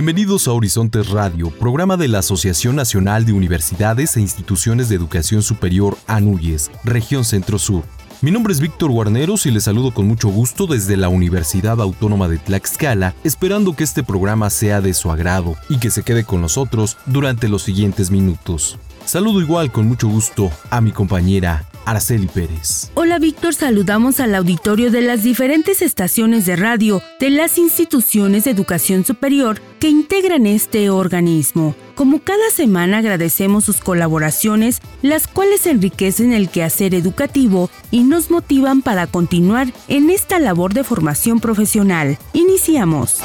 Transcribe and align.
Bienvenidos 0.00 0.48
a 0.48 0.52
Horizontes 0.52 1.10
Radio, 1.10 1.50
programa 1.50 1.98
de 1.98 2.08
la 2.08 2.20
Asociación 2.20 2.74
Nacional 2.74 3.26
de 3.26 3.34
Universidades 3.34 4.16
e 4.16 4.22
Instituciones 4.22 4.88
de 4.88 4.94
Educación 4.94 5.42
Superior 5.42 5.98
ANUYES, 6.06 6.70
región 6.84 7.22
Centro-Sur. 7.22 7.82
Mi 8.22 8.30
nombre 8.30 8.54
es 8.54 8.60
Víctor 8.60 8.90
Guarneros 8.92 9.44
y 9.44 9.50
les 9.50 9.64
saludo 9.64 9.92
con 9.92 10.06
mucho 10.06 10.30
gusto 10.30 10.66
desde 10.66 10.96
la 10.96 11.10
Universidad 11.10 11.82
Autónoma 11.82 12.28
de 12.28 12.38
Tlaxcala, 12.38 13.14
esperando 13.24 13.76
que 13.76 13.84
este 13.84 14.02
programa 14.02 14.48
sea 14.48 14.80
de 14.80 14.94
su 14.94 15.12
agrado 15.12 15.54
y 15.68 15.76
que 15.76 15.90
se 15.90 16.02
quede 16.02 16.24
con 16.24 16.40
nosotros 16.40 16.96
durante 17.04 17.50
los 17.50 17.60
siguientes 17.60 18.10
minutos. 18.10 18.78
Saludo 19.04 19.42
igual 19.42 19.70
con 19.70 19.86
mucho 19.86 20.08
gusto 20.08 20.50
a 20.70 20.80
mi 20.80 20.92
compañera 20.92 21.66
Araceli 21.90 22.28
Pérez. 22.28 22.90
Hola 22.94 23.18
Víctor, 23.18 23.52
saludamos 23.52 24.20
al 24.20 24.36
auditorio 24.36 24.92
de 24.92 25.00
las 25.00 25.24
diferentes 25.24 25.82
estaciones 25.82 26.46
de 26.46 26.54
radio 26.54 27.02
de 27.18 27.30
las 27.30 27.58
instituciones 27.58 28.44
de 28.44 28.52
educación 28.52 29.04
superior 29.04 29.60
que 29.80 29.88
integran 29.88 30.46
este 30.46 30.88
organismo. 30.88 31.74
Como 31.96 32.20
cada 32.20 32.50
semana 32.54 32.98
agradecemos 32.98 33.64
sus 33.64 33.80
colaboraciones, 33.80 34.80
las 35.02 35.26
cuales 35.26 35.66
enriquecen 35.66 36.32
el 36.32 36.48
quehacer 36.48 36.94
educativo 36.94 37.70
y 37.90 38.04
nos 38.04 38.30
motivan 38.30 38.82
para 38.82 39.08
continuar 39.08 39.72
en 39.88 40.10
esta 40.10 40.38
labor 40.38 40.72
de 40.74 40.84
formación 40.84 41.40
profesional. 41.40 42.18
Iniciamos. 42.32 43.20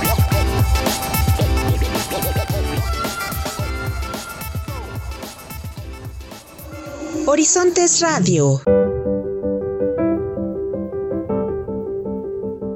Horizontes 7.27 8.01
Radio. 8.01 8.61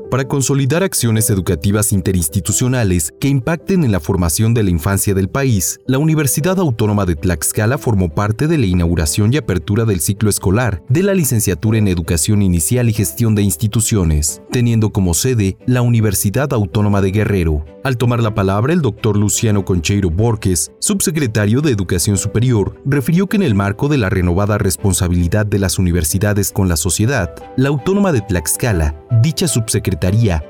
Para 0.10 0.28
consolidar 0.28 0.82
acciones 0.82 1.30
educativas 1.30 1.94
interinstitucionales 1.94 3.14
que 3.20 3.28
impacten 3.28 3.84
en 3.84 3.92
la 3.92 4.00
formación 4.00 4.54
de 4.54 4.64
la 4.64 4.72
infancia 4.72 5.14
del 5.14 5.30
país, 5.30 5.80
la 5.86 6.00
Universidad 6.00 6.60
Autónoma 6.60 7.06
de 7.06 7.16
Tlaxcala 7.16 7.78
formó 7.78 8.10
parte 8.10 8.48
de 8.48 8.58
la 8.58 8.66
inauguración 8.66 9.32
y 9.32 9.38
apertura 9.38 9.86
del 9.86 10.00
ciclo 10.00 10.30
escolar 10.30 10.82
de 10.90 11.04
la 11.04 11.14
licenciatura 11.14 11.78
en 11.78 11.88
Educación 11.88 12.42
Inicial 12.42 12.90
y 12.90 12.94
Gestión 12.94 13.36
de 13.36 13.44
Instituciones, 13.44 14.42
teniendo 14.52 14.92
como 14.92 15.14
sede 15.14 15.58
la 15.68 15.84
Universidad 15.84 16.52
Autónoma 16.54 17.02
de 17.02 17.12
Guerrero. 17.12 17.64
Al 17.84 17.98
tomar 17.98 18.22
la 18.22 18.34
palabra, 18.34 18.74
el 18.74 18.82
doctor 18.82 19.16
Luciano 19.16 19.64
Concheiro 19.64 20.10
Borges, 20.10 20.72
subsecretario 20.80 21.62
de 21.62 21.72
Educación 21.72 22.18
Superior, 22.18 22.82
refirió 22.84 23.28
que 23.28 23.38
en 23.38 23.44
el 23.44 23.56
marco 23.56 23.88
de 23.88 23.98
la 23.98 24.10
renovada 24.10 24.58
responsabilidad 24.58 25.46
de 25.46 25.60
las 25.60 25.80
universidades 25.80 26.52
con 26.52 26.68
la 26.68 26.78
sociedad, 26.78 27.34
la 27.56 27.70
Autónoma 27.70 28.12
de 28.12 28.22
Tlaxcala, 28.22 28.96
dicha 29.22 29.48
subsecretaría 29.48 29.99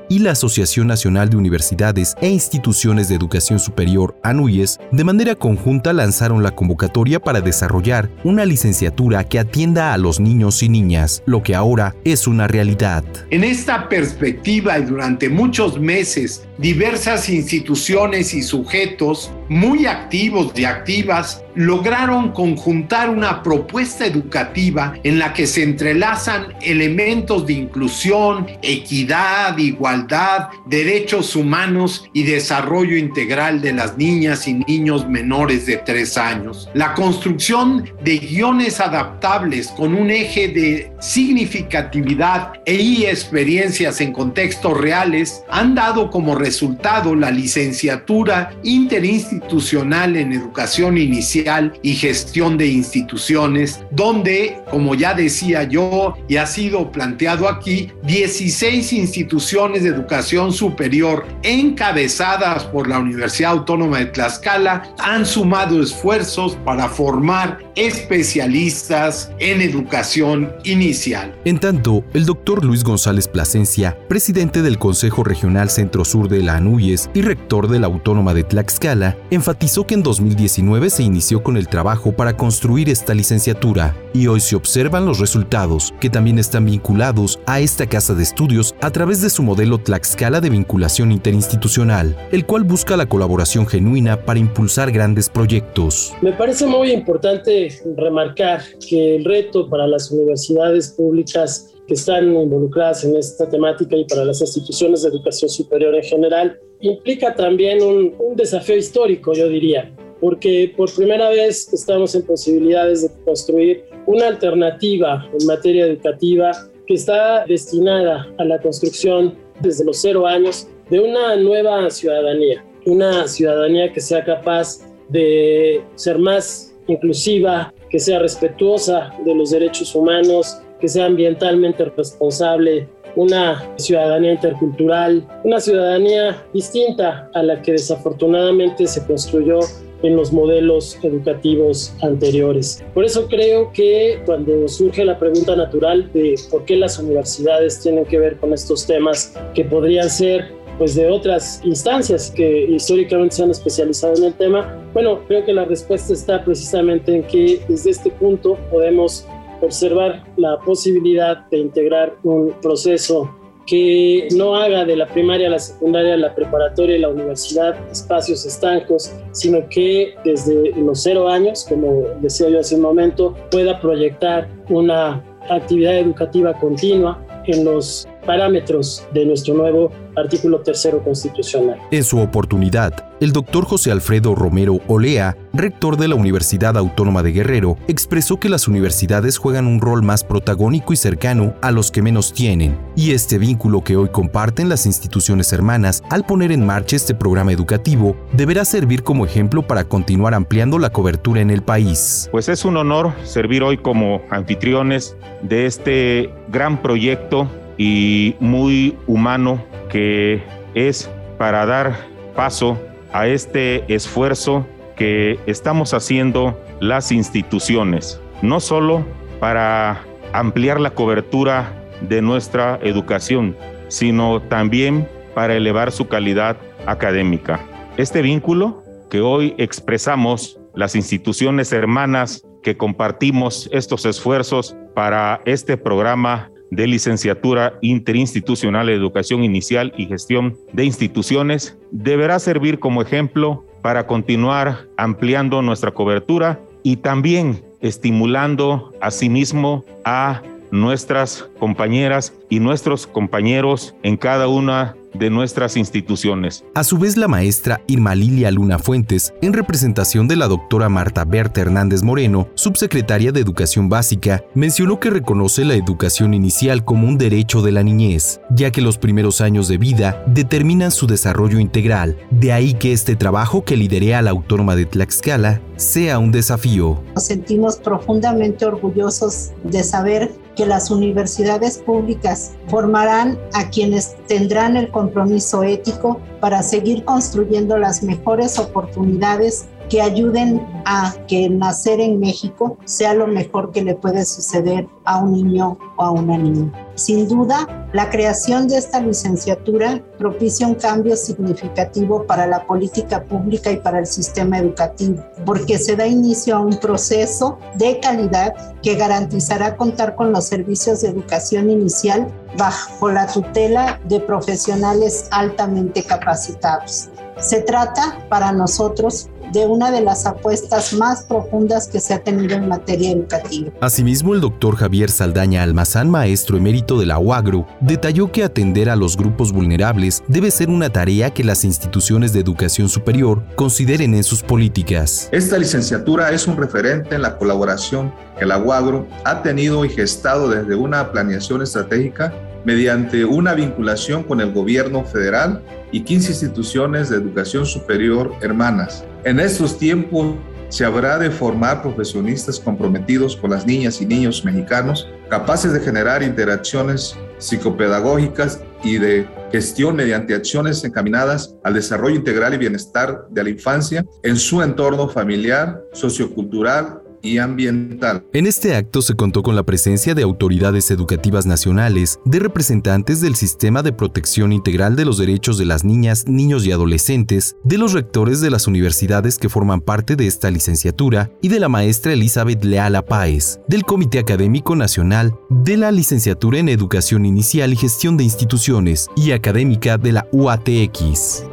y 0.08 0.20
la 0.20 0.32
Asociación 0.32 0.86
Nacional 0.86 1.28
de 1.28 1.36
Universidades 1.36 2.14
e 2.20 2.28
Instituciones 2.28 3.08
de 3.08 3.16
Educación 3.16 3.58
Superior, 3.58 4.16
ANUYES, 4.22 4.78
de 4.92 5.04
manera 5.04 5.34
conjunta 5.34 5.92
lanzaron 5.92 6.42
la 6.42 6.52
convocatoria 6.52 7.18
para 7.18 7.40
desarrollar 7.40 8.10
una 8.22 8.44
licenciatura 8.44 9.24
que 9.24 9.40
atienda 9.40 9.92
a 9.92 9.98
los 9.98 10.20
niños 10.20 10.62
y 10.62 10.68
niñas, 10.68 11.22
lo 11.26 11.42
que 11.42 11.54
ahora 11.54 11.96
es 12.04 12.28
una 12.28 12.46
realidad. 12.46 13.04
En 13.30 13.42
esta 13.42 13.88
perspectiva 13.88 14.78
y 14.78 14.84
durante 14.84 15.28
muchos 15.28 15.80
meses, 15.80 16.46
diversas 16.58 17.28
instituciones 17.28 18.34
y 18.34 18.42
sujetos 18.42 19.32
muy 19.48 19.86
activos 19.86 20.52
y 20.54 20.64
activas 20.64 21.42
lograron 21.56 22.30
conjuntar 22.30 23.10
una 23.10 23.42
propuesta 23.42 24.06
educativa 24.06 24.94
en 25.02 25.18
la 25.18 25.32
que 25.32 25.46
se 25.46 25.64
entrelazan 25.64 26.54
elementos 26.62 27.46
de 27.46 27.54
inclusión, 27.54 28.46
equidad, 28.62 29.39
igualdad, 29.58 30.48
derechos 30.66 31.36
humanos 31.36 32.08
y 32.12 32.22
desarrollo 32.24 32.96
integral 32.96 33.60
de 33.60 33.72
las 33.72 33.96
niñas 33.96 34.46
y 34.46 34.54
niños 34.54 35.08
menores 35.08 35.66
de 35.66 35.78
tres 35.78 36.16
años. 36.16 36.68
La 36.74 36.94
construcción 36.94 37.90
de 38.02 38.18
guiones 38.18 38.80
adaptables 38.80 39.68
con 39.68 39.94
un 39.94 40.10
eje 40.10 40.48
de 40.48 40.92
significatividad 41.00 42.52
e 42.66 42.80
experiencias 43.08 44.00
en 44.00 44.12
contextos 44.12 44.78
reales 44.78 45.42
han 45.48 45.74
dado 45.74 46.10
como 46.10 46.34
resultado 46.34 47.14
la 47.14 47.30
licenciatura 47.30 48.52
interinstitucional 48.62 50.16
en 50.16 50.32
educación 50.32 50.98
inicial 50.98 51.72
y 51.82 51.94
gestión 51.94 52.56
de 52.56 52.66
instituciones, 52.66 53.80
donde, 53.90 54.58
como 54.70 54.94
ya 54.94 55.14
decía 55.14 55.64
yo 55.64 56.14
y 56.28 56.36
ha 56.36 56.46
sido 56.46 56.90
planteado 56.90 57.48
aquí, 57.48 57.90
16 58.04 58.92
instituciones 58.92 59.29
de 59.30 59.88
educación 59.88 60.52
superior 60.52 61.24
encabezadas 61.44 62.64
por 62.64 62.88
la 62.88 62.98
Universidad 62.98 63.52
Autónoma 63.52 63.98
de 63.98 64.06
Tlaxcala 64.06 64.92
han 64.98 65.24
sumado 65.24 65.80
esfuerzos 65.80 66.56
para 66.64 66.88
formar 66.88 67.58
especialistas 67.76 69.30
en 69.38 69.60
educación 69.60 70.52
inicial. 70.64 71.32
En 71.44 71.60
tanto, 71.60 72.04
el 72.12 72.26
doctor 72.26 72.64
Luis 72.64 72.82
González 72.82 73.28
Plasencia, 73.28 73.96
presidente 74.08 74.62
del 74.62 74.78
Consejo 74.78 75.22
Regional 75.22 75.70
Centro 75.70 76.04
Sur 76.04 76.28
de 76.28 76.42
la 76.42 76.56
ANUYES 76.56 77.10
y 77.14 77.22
rector 77.22 77.68
de 77.68 77.78
la 77.78 77.86
Autónoma 77.86 78.34
de 78.34 78.42
Tlaxcala, 78.42 79.16
enfatizó 79.30 79.86
que 79.86 79.94
en 79.94 80.02
2019 80.02 80.90
se 80.90 81.04
inició 81.04 81.42
con 81.42 81.56
el 81.56 81.68
trabajo 81.68 82.12
para 82.12 82.36
construir 82.36 82.90
esta 82.90 83.14
licenciatura 83.14 83.94
y 84.12 84.26
hoy 84.26 84.40
se 84.40 84.56
observan 84.56 85.06
los 85.06 85.20
resultados 85.20 85.94
que 86.00 86.10
también 86.10 86.38
están 86.38 86.66
vinculados 86.66 87.38
a 87.46 87.60
esta 87.60 87.86
casa 87.86 88.14
de 88.14 88.24
estudios 88.24 88.74
a 88.80 88.90
través 88.90 89.19
de 89.22 89.30
su 89.30 89.42
modelo 89.42 89.78
Tlaxcala 89.78 90.40
de 90.40 90.50
vinculación 90.50 91.12
interinstitucional, 91.12 92.16
el 92.32 92.46
cual 92.46 92.64
busca 92.64 92.96
la 92.96 93.06
colaboración 93.06 93.66
genuina 93.66 94.24
para 94.24 94.40
impulsar 94.40 94.90
grandes 94.92 95.28
proyectos. 95.28 96.12
Me 96.22 96.32
parece 96.32 96.66
muy 96.66 96.92
importante 96.92 97.68
remarcar 97.96 98.62
que 98.88 99.16
el 99.16 99.24
reto 99.24 99.68
para 99.68 99.86
las 99.86 100.10
universidades 100.10 100.90
públicas 100.90 101.74
que 101.86 101.94
están 101.94 102.32
involucradas 102.34 103.04
en 103.04 103.16
esta 103.16 103.48
temática 103.48 103.96
y 103.96 104.04
para 104.04 104.24
las 104.24 104.40
instituciones 104.40 105.02
de 105.02 105.08
educación 105.08 105.50
superior 105.50 105.94
en 105.94 106.04
general 106.04 106.58
implica 106.80 107.34
también 107.34 107.82
un, 107.82 108.14
desafío 108.36 108.76
histórico, 108.76 109.32
yo 109.34 109.48
diría 109.48 109.92
porque 110.20 110.72
por 110.76 110.94
primera 110.94 111.30
vez 111.30 111.72
estamos 111.72 112.14
en 112.14 112.22
posibilidades 112.22 113.02
de 113.02 113.24
construir 113.24 113.84
una 114.06 114.28
alternativa 114.28 115.26
en 115.38 115.46
materia 115.46 115.86
educativa 115.86 116.52
que 116.90 116.94
está 116.94 117.44
destinada 117.46 118.26
a 118.36 118.44
la 118.44 118.60
construcción 118.60 119.38
desde 119.60 119.84
los 119.84 119.98
cero 119.98 120.26
años 120.26 120.66
de 120.90 120.98
una 120.98 121.36
nueva 121.36 121.88
ciudadanía, 121.88 122.64
una 122.84 123.28
ciudadanía 123.28 123.92
que 123.92 124.00
sea 124.00 124.24
capaz 124.24 124.80
de 125.08 125.84
ser 125.94 126.18
más 126.18 126.74
inclusiva, 126.88 127.72
que 127.90 128.00
sea 128.00 128.18
respetuosa 128.18 129.14
de 129.24 129.32
los 129.36 129.52
derechos 129.52 129.94
humanos, 129.94 130.60
que 130.80 130.88
sea 130.88 131.06
ambientalmente 131.06 131.84
responsable, 131.96 132.88
una 133.14 133.72
ciudadanía 133.76 134.32
intercultural, 134.32 135.24
una 135.44 135.60
ciudadanía 135.60 136.44
distinta 136.52 137.30
a 137.34 137.42
la 137.44 137.62
que 137.62 137.70
desafortunadamente 137.70 138.88
se 138.88 139.06
construyó 139.06 139.60
en 140.02 140.16
los 140.16 140.32
modelos 140.32 140.98
educativos 141.02 141.94
anteriores. 142.02 142.84
Por 142.94 143.04
eso 143.04 143.26
creo 143.28 143.72
que 143.72 144.20
cuando 144.26 144.68
surge 144.68 145.04
la 145.04 145.18
pregunta 145.18 145.56
natural 145.56 146.10
de 146.12 146.34
por 146.50 146.64
qué 146.64 146.76
las 146.76 146.98
universidades 146.98 147.80
tienen 147.80 148.04
que 148.04 148.18
ver 148.18 148.36
con 148.36 148.52
estos 148.52 148.86
temas 148.86 149.34
que 149.54 149.64
podrían 149.64 150.08
ser 150.08 150.60
pues 150.78 150.94
de 150.94 151.10
otras 151.10 151.60
instancias 151.62 152.30
que 152.30 152.62
históricamente 152.64 153.36
se 153.36 153.42
han 153.42 153.50
especializado 153.50 154.16
en 154.16 154.24
el 154.24 154.34
tema, 154.34 154.82
bueno, 154.94 155.20
creo 155.28 155.44
que 155.44 155.52
la 155.52 155.66
respuesta 155.66 156.14
está 156.14 156.42
precisamente 156.42 157.16
en 157.16 157.22
que 157.24 157.60
desde 157.68 157.90
este 157.90 158.10
punto 158.10 158.56
podemos 158.70 159.26
observar 159.60 160.24
la 160.38 160.58
posibilidad 160.60 161.46
de 161.50 161.58
integrar 161.58 162.14
un 162.22 162.54
proceso 162.62 163.30
que 163.70 164.26
no 164.34 164.56
haga 164.56 164.84
de 164.84 164.96
la 164.96 165.06
primaria 165.06 165.48
la 165.48 165.60
secundaria, 165.60 166.16
la 166.16 166.34
preparatoria 166.34 166.96
y 166.96 166.98
la 166.98 167.08
universidad 167.08 167.76
espacios 167.88 168.44
estancos, 168.44 169.12
sino 169.30 169.68
que 169.68 170.12
desde 170.24 170.72
los 170.72 171.00
cero 171.00 171.28
años, 171.28 171.66
como 171.68 172.02
decía 172.20 172.48
yo 172.48 172.58
hace 172.58 172.74
un 172.74 172.80
momento, 172.80 173.36
pueda 173.48 173.80
proyectar 173.80 174.48
una 174.70 175.22
actividad 175.48 175.98
educativa 175.98 176.52
continua 176.54 177.24
en 177.46 177.64
los 177.64 178.08
parámetros 178.30 179.04
de 179.12 179.26
nuestro 179.26 179.54
nuevo 179.54 179.90
artículo 180.14 180.60
tercero 180.60 181.02
constitucional. 181.02 181.80
En 181.90 182.04
su 182.04 182.20
oportunidad, 182.20 183.06
el 183.20 183.32
doctor 183.32 183.64
José 183.64 183.90
Alfredo 183.90 184.36
Romero 184.36 184.78
Olea, 184.86 185.36
rector 185.52 185.96
de 185.96 186.06
la 186.06 186.14
Universidad 186.14 186.76
Autónoma 186.78 187.24
de 187.24 187.32
Guerrero, 187.32 187.76
expresó 187.88 188.38
que 188.38 188.48
las 188.48 188.68
universidades 188.68 189.36
juegan 189.36 189.66
un 189.66 189.80
rol 189.80 190.02
más 190.02 190.22
protagónico 190.22 190.92
y 190.92 190.96
cercano 190.96 191.54
a 191.60 191.72
los 191.72 191.90
que 191.90 192.02
menos 192.02 192.32
tienen, 192.32 192.78
y 192.94 193.10
este 193.10 193.36
vínculo 193.36 193.82
que 193.82 193.96
hoy 193.96 194.10
comparten 194.10 194.68
las 194.68 194.86
instituciones 194.86 195.52
hermanas 195.52 196.04
al 196.08 196.24
poner 196.24 196.52
en 196.52 196.64
marcha 196.64 196.94
este 196.94 197.16
programa 197.16 197.52
educativo 197.52 198.16
deberá 198.32 198.64
servir 198.64 199.02
como 199.02 199.26
ejemplo 199.26 199.66
para 199.66 199.84
continuar 199.84 200.34
ampliando 200.34 200.78
la 200.78 200.90
cobertura 200.90 201.40
en 201.40 201.50
el 201.50 201.62
país. 201.62 202.28
Pues 202.30 202.48
es 202.48 202.64
un 202.64 202.76
honor 202.76 203.12
servir 203.24 203.64
hoy 203.64 203.76
como 203.76 204.22
anfitriones 204.30 205.16
de 205.42 205.66
este 205.66 206.30
gran 206.48 206.80
proyecto 206.80 207.48
y 207.80 208.36
muy 208.40 208.94
humano 209.06 209.64
que 209.88 210.42
es 210.74 211.10
para 211.38 211.64
dar 211.64 211.96
paso 212.36 212.78
a 213.10 213.26
este 213.26 213.90
esfuerzo 213.92 214.66
que 214.96 215.40
estamos 215.46 215.94
haciendo 215.94 216.60
las 216.80 217.10
instituciones, 217.10 218.20
no 218.42 218.60
solo 218.60 219.06
para 219.40 220.04
ampliar 220.34 220.78
la 220.78 220.90
cobertura 220.90 221.72
de 222.02 222.20
nuestra 222.20 222.78
educación, 222.82 223.56
sino 223.88 224.42
también 224.42 225.08
para 225.34 225.56
elevar 225.56 225.90
su 225.90 226.06
calidad 226.06 226.58
académica. 226.84 227.60
Este 227.96 228.20
vínculo 228.20 228.82
que 229.08 229.22
hoy 229.22 229.54
expresamos 229.56 230.60
las 230.74 230.94
instituciones 230.94 231.72
hermanas 231.72 232.44
que 232.62 232.76
compartimos 232.76 233.70
estos 233.72 234.04
esfuerzos 234.04 234.76
para 234.94 235.40
este 235.46 235.78
programa 235.78 236.50
de 236.70 236.86
licenciatura 236.86 237.78
interinstitucional 237.82 238.86
de 238.86 238.94
educación 238.94 239.44
inicial 239.44 239.92
y 239.96 240.06
gestión 240.06 240.56
de 240.72 240.84
instituciones 240.84 241.76
deberá 241.90 242.38
servir 242.38 242.78
como 242.78 243.02
ejemplo 243.02 243.64
para 243.82 244.06
continuar 244.06 244.86
ampliando 244.96 245.62
nuestra 245.62 245.90
cobertura 245.90 246.60
y 246.82 246.96
también 246.96 247.64
estimulando 247.80 248.92
asimismo 249.00 249.84
a 250.04 250.42
nuestras 250.70 251.48
compañeras 251.58 252.32
y 252.48 252.60
nuestros 252.60 253.06
compañeros 253.06 253.94
en 254.02 254.16
cada 254.16 254.48
una 254.48 254.94
de 255.14 255.30
nuestras 255.30 255.76
instituciones. 255.76 256.64
A 256.74 256.84
su 256.84 256.98
vez, 256.98 257.16
la 257.16 257.28
maestra 257.28 257.80
Irma 257.86 258.14
Lilia 258.14 258.50
Luna 258.50 258.78
Fuentes, 258.78 259.34
en 259.42 259.52
representación 259.52 260.28
de 260.28 260.36
la 260.36 260.48
doctora 260.48 260.88
Marta 260.88 261.24
Berta 261.24 261.60
Hernández 261.60 262.02
Moreno, 262.02 262.48
subsecretaria 262.54 263.32
de 263.32 263.40
Educación 263.40 263.88
Básica, 263.88 264.44
mencionó 264.54 265.00
que 265.00 265.10
reconoce 265.10 265.64
la 265.64 265.74
educación 265.74 266.34
inicial 266.34 266.84
como 266.84 267.08
un 267.08 267.18
derecho 267.18 267.62
de 267.62 267.72
la 267.72 267.82
niñez, 267.82 268.40
ya 268.50 268.70
que 268.70 268.80
los 268.80 268.98
primeros 268.98 269.40
años 269.40 269.68
de 269.68 269.78
vida 269.78 270.22
determinan 270.26 270.90
su 270.90 271.06
desarrollo 271.06 271.58
integral. 271.58 272.16
De 272.30 272.52
ahí 272.52 272.74
que 272.74 272.92
este 272.92 273.16
trabajo 273.16 273.64
que 273.64 273.76
liderea 273.76 274.22
la 274.22 274.30
Autónoma 274.30 274.76
de 274.76 274.86
Tlaxcala 274.86 275.60
sea 275.76 276.18
un 276.18 276.30
desafío. 276.30 277.02
Nos 277.14 277.24
sentimos 277.24 277.76
profundamente 277.76 278.66
orgullosos 278.66 279.50
de 279.64 279.82
saber 279.82 280.30
que 280.60 280.66
las 280.66 280.90
universidades 280.90 281.78
públicas 281.78 282.52
formarán 282.68 283.38
a 283.54 283.70
quienes 283.70 284.14
tendrán 284.26 284.76
el 284.76 284.90
compromiso 284.90 285.62
ético 285.62 286.20
para 286.38 286.62
seguir 286.62 287.02
construyendo 287.06 287.78
las 287.78 288.02
mejores 288.02 288.58
oportunidades 288.58 289.68
que 289.90 290.00
ayuden 290.00 290.64
a 290.86 291.14
que 291.26 291.50
nacer 291.50 292.00
en 292.00 292.20
México 292.20 292.78
sea 292.84 293.12
lo 293.12 293.26
mejor 293.26 293.72
que 293.72 293.82
le 293.82 293.96
puede 293.96 294.24
suceder 294.24 294.86
a 295.04 295.18
un 295.18 295.32
niño 295.32 295.76
o 295.96 296.02
a 296.02 296.10
una 296.12 296.38
niña. 296.38 296.72
Sin 296.94 297.28
duda, 297.28 297.88
la 297.92 298.08
creación 298.08 298.68
de 298.68 298.76
esta 298.76 299.00
licenciatura 299.00 300.00
propicia 300.16 300.68
un 300.68 300.76
cambio 300.76 301.16
significativo 301.16 302.24
para 302.24 302.46
la 302.46 302.66
política 302.66 303.24
pública 303.24 303.72
y 303.72 303.78
para 303.78 303.98
el 303.98 304.06
sistema 304.06 304.58
educativo, 304.58 305.24
porque 305.44 305.76
se 305.76 305.96
da 305.96 306.06
inicio 306.06 306.56
a 306.56 306.60
un 306.60 306.78
proceso 306.78 307.58
de 307.74 307.98
calidad 307.98 308.54
que 308.82 308.94
garantizará 308.94 309.76
contar 309.76 310.14
con 310.14 310.30
los 310.30 310.44
servicios 310.44 311.00
de 311.00 311.08
educación 311.08 311.68
inicial 311.68 312.28
bajo 312.56 313.10
la 313.10 313.26
tutela 313.26 313.98
de 314.04 314.20
profesionales 314.20 315.26
altamente 315.32 316.04
capacitados. 316.04 317.08
Se 317.40 317.62
trata 317.62 318.18
para 318.28 318.52
nosotros 318.52 319.30
de 319.52 319.66
una 319.66 319.90
de 319.90 320.00
las 320.00 320.26
apuestas 320.26 320.92
más 320.92 321.24
profundas 321.24 321.88
que 321.88 322.00
se 322.00 322.14
ha 322.14 322.22
tenido 322.22 322.56
en 322.56 322.68
materia 322.68 323.12
educativa. 323.12 323.70
Asimismo, 323.80 324.34
el 324.34 324.40
doctor 324.40 324.76
Javier 324.76 325.10
Saldaña 325.10 325.62
Almazán, 325.62 326.10
maestro 326.10 326.56
emérito 326.56 326.98
de 326.98 327.06
la 327.06 327.18
UAGRO, 327.18 327.66
detalló 327.80 328.30
que 328.32 328.44
atender 328.44 328.90
a 328.90 328.96
los 328.96 329.16
grupos 329.16 329.52
vulnerables 329.52 330.22
debe 330.28 330.50
ser 330.50 330.68
una 330.68 330.90
tarea 330.90 331.30
que 331.30 331.44
las 331.44 331.64
instituciones 331.64 332.32
de 332.32 332.40
educación 332.40 332.88
superior 332.88 333.42
consideren 333.56 334.14
en 334.14 334.24
sus 334.24 334.42
políticas. 334.42 335.28
Esta 335.32 335.58
licenciatura 335.58 336.30
es 336.30 336.46
un 336.46 336.56
referente 336.56 337.14
en 337.14 337.22
la 337.22 337.36
colaboración 337.36 338.12
que 338.38 338.46
la 338.46 338.58
UAGRO 338.58 339.06
ha 339.24 339.42
tenido 339.42 339.84
y 339.84 339.88
gestado 339.88 340.48
desde 340.48 340.74
una 340.74 341.12
planeación 341.12 341.62
estratégica 341.62 342.32
mediante 342.64 343.24
una 343.24 343.54
vinculación 343.54 344.22
con 344.22 344.40
el 344.40 344.52
gobierno 344.52 345.04
federal 345.04 345.62
y 345.92 346.02
15 346.02 346.32
instituciones 346.32 347.08
de 347.08 347.16
educación 347.16 347.66
superior 347.66 348.32
hermanas. 348.42 349.04
En 349.22 349.38
estos 349.38 349.78
tiempos 349.78 350.36
se 350.70 350.82
habrá 350.82 351.18
de 351.18 351.30
formar 351.30 351.82
profesionistas 351.82 352.58
comprometidos 352.58 353.36
con 353.36 353.50
las 353.50 353.66
niñas 353.66 354.00
y 354.00 354.06
niños 354.06 354.42
mexicanos, 354.46 355.06
capaces 355.28 355.74
de 355.74 355.80
generar 355.80 356.22
interacciones 356.22 357.18
psicopedagógicas 357.36 358.62
y 358.82 358.96
de 358.96 359.28
gestión 359.52 359.96
mediante 359.96 360.34
acciones 360.34 360.82
encaminadas 360.84 361.54
al 361.64 361.74
desarrollo 361.74 362.16
integral 362.16 362.54
y 362.54 362.58
bienestar 362.58 363.26
de 363.28 363.44
la 363.44 363.50
infancia 363.50 364.06
en 364.22 364.36
su 364.36 364.62
entorno 364.62 365.06
familiar, 365.06 365.82
sociocultural 365.92 367.02
y 367.22 367.38
ambiental. 367.38 368.24
En 368.32 368.46
este 368.46 368.74
acto 368.74 369.02
se 369.02 369.14
contó 369.14 369.42
con 369.42 369.56
la 369.56 369.62
presencia 369.62 370.14
de 370.14 370.22
autoridades 370.22 370.90
educativas 370.90 371.46
nacionales, 371.46 372.20
de 372.24 372.38
representantes 372.38 373.20
del 373.20 373.34
Sistema 373.34 373.82
de 373.82 373.92
Protección 373.92 374.52
Integral 374.52 374.96
de 374.96 375.04
los 375.04 375.18
Derechos 375.18 375.58
de 375.58 375.66
las 375.66 375.84
Niñas, 375.84 376.26
Niños 376.26 376.64
y 376.66 376.72
Adolescentes, 376.72 377.56
de 377.64 377.78
los 377.78 377.92
rectores 377.92 378.40
de 378.40 378.50
las 378.50 378.66
universidades 378.66 379.38
que 379.38 379.48
forman 379.48 379.80
parte 379.80 380.16
de 380.16 380.26
esta 380.26 380.50
licenciatura 380.50 381.30
y 381.40 381.48
de 381.48 381.60
la 381.60 381.68
maestra 381.68 382.12
Elizabeth 382.12 382.64
Leala 382.64 383.04
Páez, 383.04 383.60
del 383.68 383.84
Comité 383.84 384.18
Académico 384.18 384.76
Nacional 384.76 385.34
de 385.48 385.76
la 385.76 385.90
Licenciatura 385.90 386.58
en 386.58 386.68
Educación 386.68 387.26
Inicial 387.26 387.72
y 387.72 387.76
Gestión 387.76 388.16
de 388.16 388.24
Instituciones 388.24 389.08
y 389.16 389.32
Académica 389.32 389.98
de 389.98 390.12
la 390.12 390.26
UATX. 390.32 391.44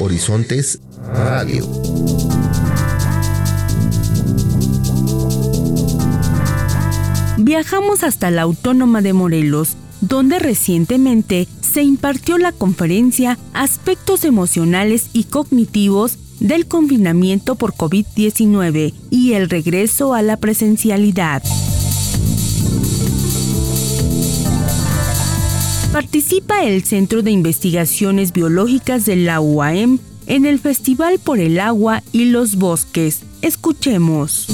Horizontes 0.00 0.80
Viajamos 7.38 8.02
hasta 8.04 8.30
la 8.30 8.42
Autónoma 8.42 9.02
de 9.02 9.12
Morelos, 9.12 9.76
donde 10.00 10.38
recientemente 10.38 11.46
se 11.60 11.82
impartió 11.82 12.38
la 12.38 12.52
conferencia 12.52 13.38
Aspectos 13.52 14.24
emocionales 14.24 15.10
y 15.12 15.24
cognitivos 15.24 16.18
del 16.40 16.66
confinamiento 16.66 17.54
por 17.54 17.74
COVID-19 17.74 18.94
y 19.10 19.32
el 19.32 19.50
regreso 19.50 20.14
a 20.14 20.22
la 20.22 20.36
presencialidad. 20.36 21.42
Participa 25.92 26.64
el 26.64 26.82
Centro 26.82 27.22
de 27.22 27.30
Investigaciones 27.30 28.32
Biológicas 28.32 29.04
de 29.04 29.16
la 29.16 29.40
UAM 29.40 30.00
en 30.26 30.46
el 30.46 30.58
Festival 30.58 31.18
por 31.18 31.38
el 31.38 31.60
Agua 31.60 32.02
y 32.12 32.26
los 32.26 32.56
Bosques. 32.56 33.22
Escuchemos. 33.42 34.46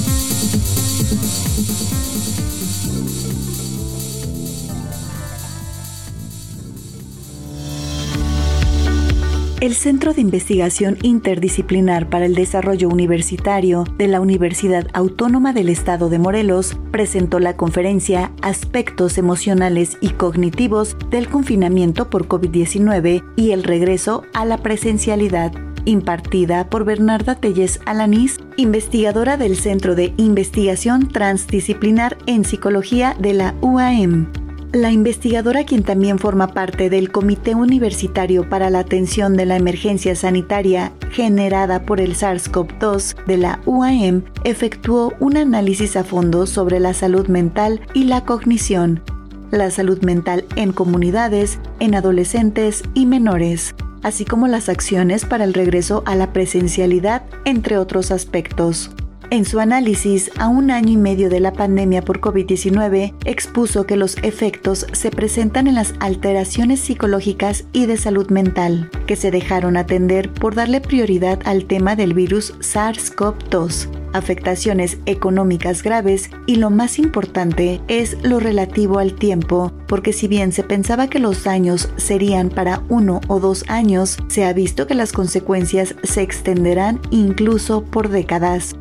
El 9.61 9.75
Centro 9.75 10.15
de 10.15 10.21
Investigación 10.21 10.97
Interdisciplinar 11.03 12.09
para 12.09 12.25
el 12.25 12.33
Desarrollo 12.33 12.89
Universitario 12.89 13.83
de 13.95 14.07
la 14.07 14.19
Universidad 14.19 14.87
Autónoma 14.93 15.53
del 15.53 15.69
Estado 15.69 16.09
de 16.09 16.17
Morelos 16.17 16.75
presentó 16.89 17.37
la 17.37 17.55
conferencia 17.55 18.31
Aspectos 18.41 19.19
emocionales 19.19 19.99
y 20.01 20.09
cognitivos 20.09 20.97
del 21.11 21.29
confinamiento 21.29 22.09
por 22.09 22.27
COVID-19 22.27 23.23
y 23.35 23.51
el 23.51 23.63
regreso 23.63 24.23
a 24.33 24.45
la 24.45 24.57
presencialidad 24.57 25.53
impartida 25.85 26.67
por 26.67 26.83
Bernarda 26.83 27.35
Telles 27.35 27.79
Alanís, 27.85 28.39
investigadora 28.57 29.37
del 29.37 29.55
Centro 29.55 29.93
de 29.93 30.13
Investigación 30.17 31.07
Transdisciplinar 31.07 32.17
en 32.25 32.45
Psicología 32.45 33.15
de 33.19 33.33
la 33.33 33.55
UAM. 33.61 34.40
La 34.73 34.89
investigadora, 34.89 35.65
quien 35.65 35.83
también 35.83 36.17
forma 36.17 36.47
parte 36.47 36.89
del 36.89 37.11
Comité 37.11 37.55
Universitario 37.55 38.47
para 38.47 38.69
la 38.69 38.79
Atención 38.79 39.35
de 39.35 39.45
la 39.45 39.57
Emergencia 39.57 40.15
Sanitaria 40.15 40.93
generada 41.11 41.85
por 41.85 41.99
el 41.99 42.15
SARS-CoV-2 42.15 43.25
de 43.25 43.37
la 43.37 43.59
UAM, 43.65 44.23
efectuó 44.45 45.11
un 45.19 45.35
análisis 45.35 45.97
a 45.97 46.05
fondo 46.05 46.47
sobre 46.47 46.79
la 46.79 46.93
salud 46.93 47.27
mental 47.27 47.81
y 47.93 48.05
la 48.05 48.23
cognición, 48.23 49.03
la 49.51 49.71
salud 49.71 50.01
mental 50.03 50.45
en 50.55 50.71
comunidades, 50.71 51.59
en 51.81 51.93
adolescentes 51.93 52.81
y 52.93 53.05
menores, 53.05 53.75
así 54.03 54.23
como 54.23 54.47
las 54.47 54.69
acciones 54.69 55.25
para 55.25 55.43
el 55.43 55.53
regreso 55.53 56.01
a 56.05 56.15
la 56.15 56.31
presencialidad, 56.31 57.23
entre 57.43 57.77
otros 57.77 58.09
aspectos. 58.09 58.89
En 59.29 59.45
su 59.45 59.59
análisis 59.59 60.31
a 60.37 60.47
un 60.47 60.71
año 60.71 60.91
y 60.91 60.97
medio 60.97 61.29
de 61.29 61.39
la 61.39 61.53
pandemia 61.53 62.01
por 62.01 62.19
COVID-19, 62.19 63.13
expuso 63.25 63.85
que 63.85 63.95
los 63.95 64.17
efectos 64.23 64.87
se 64.91 65.11
presentan 65.11 65.67
en 65.67 65.75
las 65.75 65.93
alteraciones 65.99 66.79
psicológicas 66.81 67.65
y 67.71 67.85
de 67.85 67.97
salud 67.97 68.29
mental, 68.29 68.89
que 69.07 69.15
se 69.15 69.31
dejaron 69.31 69.77
atender 69.77 70.31
por 70.33 70.55
darle 70.55 70.81
prioridad 70.81 71.39
al 71.45 71.65
tema 71.65 71.95
del 71.95 72.13
virus 72.13 72.53
SARS-CoV-2 72.59 74.01
afectaciones 74.13 74.97
económicas 75.05 75.83
graves 75.83 76.29
y 76.45 76.55
lo 76.57 76.69
más 76.69 76.99
importante 76.99 77.81
es 77.87 78.17
lo 78.23 78.39
relativo 78.39 78.99
al 78.99 79.13
tiempo, 79.13 79.71
porque 79.87 80.13
si 80.13 80.27
bien 80.27 80.51
se 80.51 80.63
pensaba 80.63 81.07
que 81.07 81.19
los 81.19 81.43
daños 81.43 81.89
serían 81.97 82.49
para 82.49 82.83
uno 82.89 83.21
o 83.27 83.39
dos 83.39 83.63
años, 83.67 84.17
se 84.27 84.45
ha 84.45 84.53
visto 84.53 84.87
que 84.87 84.95
las 84.95 85.11
consecuencias 85.11 85.95
se 86.03 86.21
extenderán 86.21 86.99
incluso 87.09 87.83
por 87.83 88.09
décadas. 88.09 88.75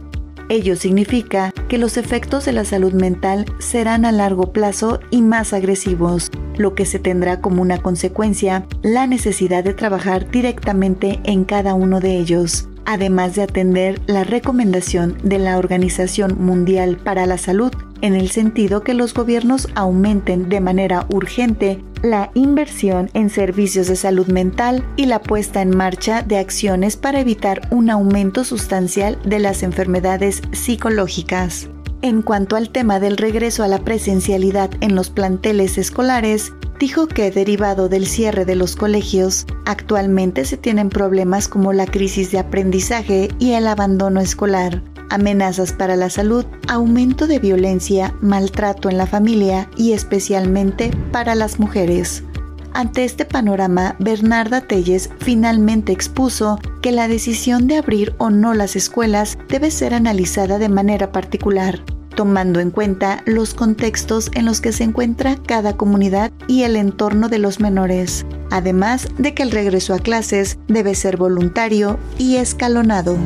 Ello 0.50 0.74
significa 0.74 1.52
que 1.68 1.78
los 1.78 1.96
efectos 1.96 2.44
de 2.44 2.50
la 2.50 2.64
salud 2.64 2.92
mental 2.92 3.46
serán 3.60 4.04
a 4.04 4.10
largo 4.10 4.52
plazo 4.52 4.98
y 5.10 5.22
más 5.22 5.52
agresivos, 5.52 6.28
lo 6.56 6.74
que 6.74 6.86
se 6.86 6.98
tendrá 6.98 7.40
como 7.40 7.62
una 7.62 7.78
consecuencia 7.78 8.66
la 8.82 9.06
necesidad 9.06 9.62
de 9.62 9.74
trabajar 9.74 10.28
directamente 10.28 11.20
en 11.22 11.44
cada 11.44 11.74
uno 11.74 12.00
de 12.00 12.18
ellos 12.18 12.66
además 12.84 13.36
de 13.36 13.42
atender 13.42 14.00
la 14.06 14.24
recomendación 14.24 15.16
de 15.22 15.38
la 15.38 15.58
Organización 15.58 16.42
Mundial 16.44 16.96
para 16.96 17.24
la 17.26 17.38
Salud 17.38 17.72
en 18.02 18.14
el 18.14 18.30
sentido 18.30 18.82
que 18.82 18.94
los 18.94 19.14
gobiernos 19.14 19.68
aumenten 19.74 20.48
de 20.48 20.60
manera 20.60 21.06
urgente 21.10 21.82
la 22.02 22.30
inversión 22.34 23.10
en 23.14 23.30
servicios 23.30 23.86
de 23.88 23.96
salud 23.96 24.26
mental 24.28 24.86
y 24.96 25.06
la 25.06 25.20
puesta 25.20 25.62
en 25.62 25.76
marcha 25.76 26.22
de 26.22 26.38
acciones 26.38 26.96
para 26.96 27.20
evitar 27.20 27.68
un 27.70 27.90
aumento 27.90 28.44
sustancial 28.44 29.18
de 29.24 29.38
las 29.38 29.62
enfermedades 29.62 30.42
psicológicas. 30.52 31.68
En 32.02 32.22
cuanto 32.22 32.56
al 32.56 32.70
tema 32.70 32.98
del 32.98 33.18
regreso 33.18 33.62
a 33.62 33.68
la 33.68 33.84
presencialidad 33.84 34.70
en 34.80 34.94
los 34.94 35.10
planteles 35.10 35.76
escolares, 35.76 36.54
dijo 36.78 37.06
que 37.06 37.30
derivado 37.30 37.90
del 37.90 38.06
cierre 38.06 38.46
de 38.46 38.54
los 38.56 38.74
colegios, 38.74 39.44
actualmente 39.66 40.46
se 40.46 40.56
tienen 40.56 40.88
problemas 40.88 41.46
como 41.46 41.74
la 41.74 41.84
crisis 41.84 42.32
de 42.32 42.38
aprendizaje 42.38 43.28
y 43.38 43.52
el 43.52 43.66
abandono 43.66 44.20
escolar, 44.20 44.82
amenazas 45.10 45.74
para 45.74 45.94
la 45.94 46.08
salud, 46.08 46.46
aumento 46.68 47.26
de 47.26 47.38
violencia, 47.38 48.14
maltrato 48.22 48.88
en 48.88 48.96
la 48.96 49.06
familia 49.06 49.68
y 49.76 49.92
especialmente 49.92 50.90
para 51.12 51.34
las 51.34 51.58
mujeres. 51.58 52.24
Ante 52.72 53.04
este 53.04 53.24
panorama, 53.24 53.96
Bernarda 53.98 54.60
Telles 54.60 55.10
finalmente 55.18 55.92
expuso 55.92 56.58
que 56.82 56.92
la 56.92 57.08
decisión 57.08 57.66
de 57.66 57.76
abrir 57.76 58.14
o 58.18 58.30
no 58.30 58.54
las 58.54 58.76
escuelas 58.76 59.38
debe 59.48 59.70
ser 59.70 59.92
analizada 59.92 60.58
de 60.58 60.68
manera 60.68 61.10
particular, 61.10 61.84
tomando 62.14 62.60
en 62.60 62.70
cuenta 62.70 63.22
los 63.26 63.54
contextos 63.54 64.30
en 64.34 64.44
los 64.44 64.60
que 64.60 64.72
se 64.72 64.84
encuentra 64.84 65.36
cada 65.36 65.76
comunidad 65.76 66.30
y 66.46 66.62
el 66.62 66.76
entorno 66.76 67.28
de 67.28 67.38
los 67.38 67.58
menores, 67.60 68.24
además 68.50 69.08
de 69.18 69.34
que 69.34 69.42
el 69.42 69.50
regreso 69.50 69.94
a 69.94 69.98
clases 69.98 70.58
debe 70.68 70.94
ser 70.94 71.16
voluntario 71.16 71.98
y 72.18 72.36
escalonado. 72.36 73.16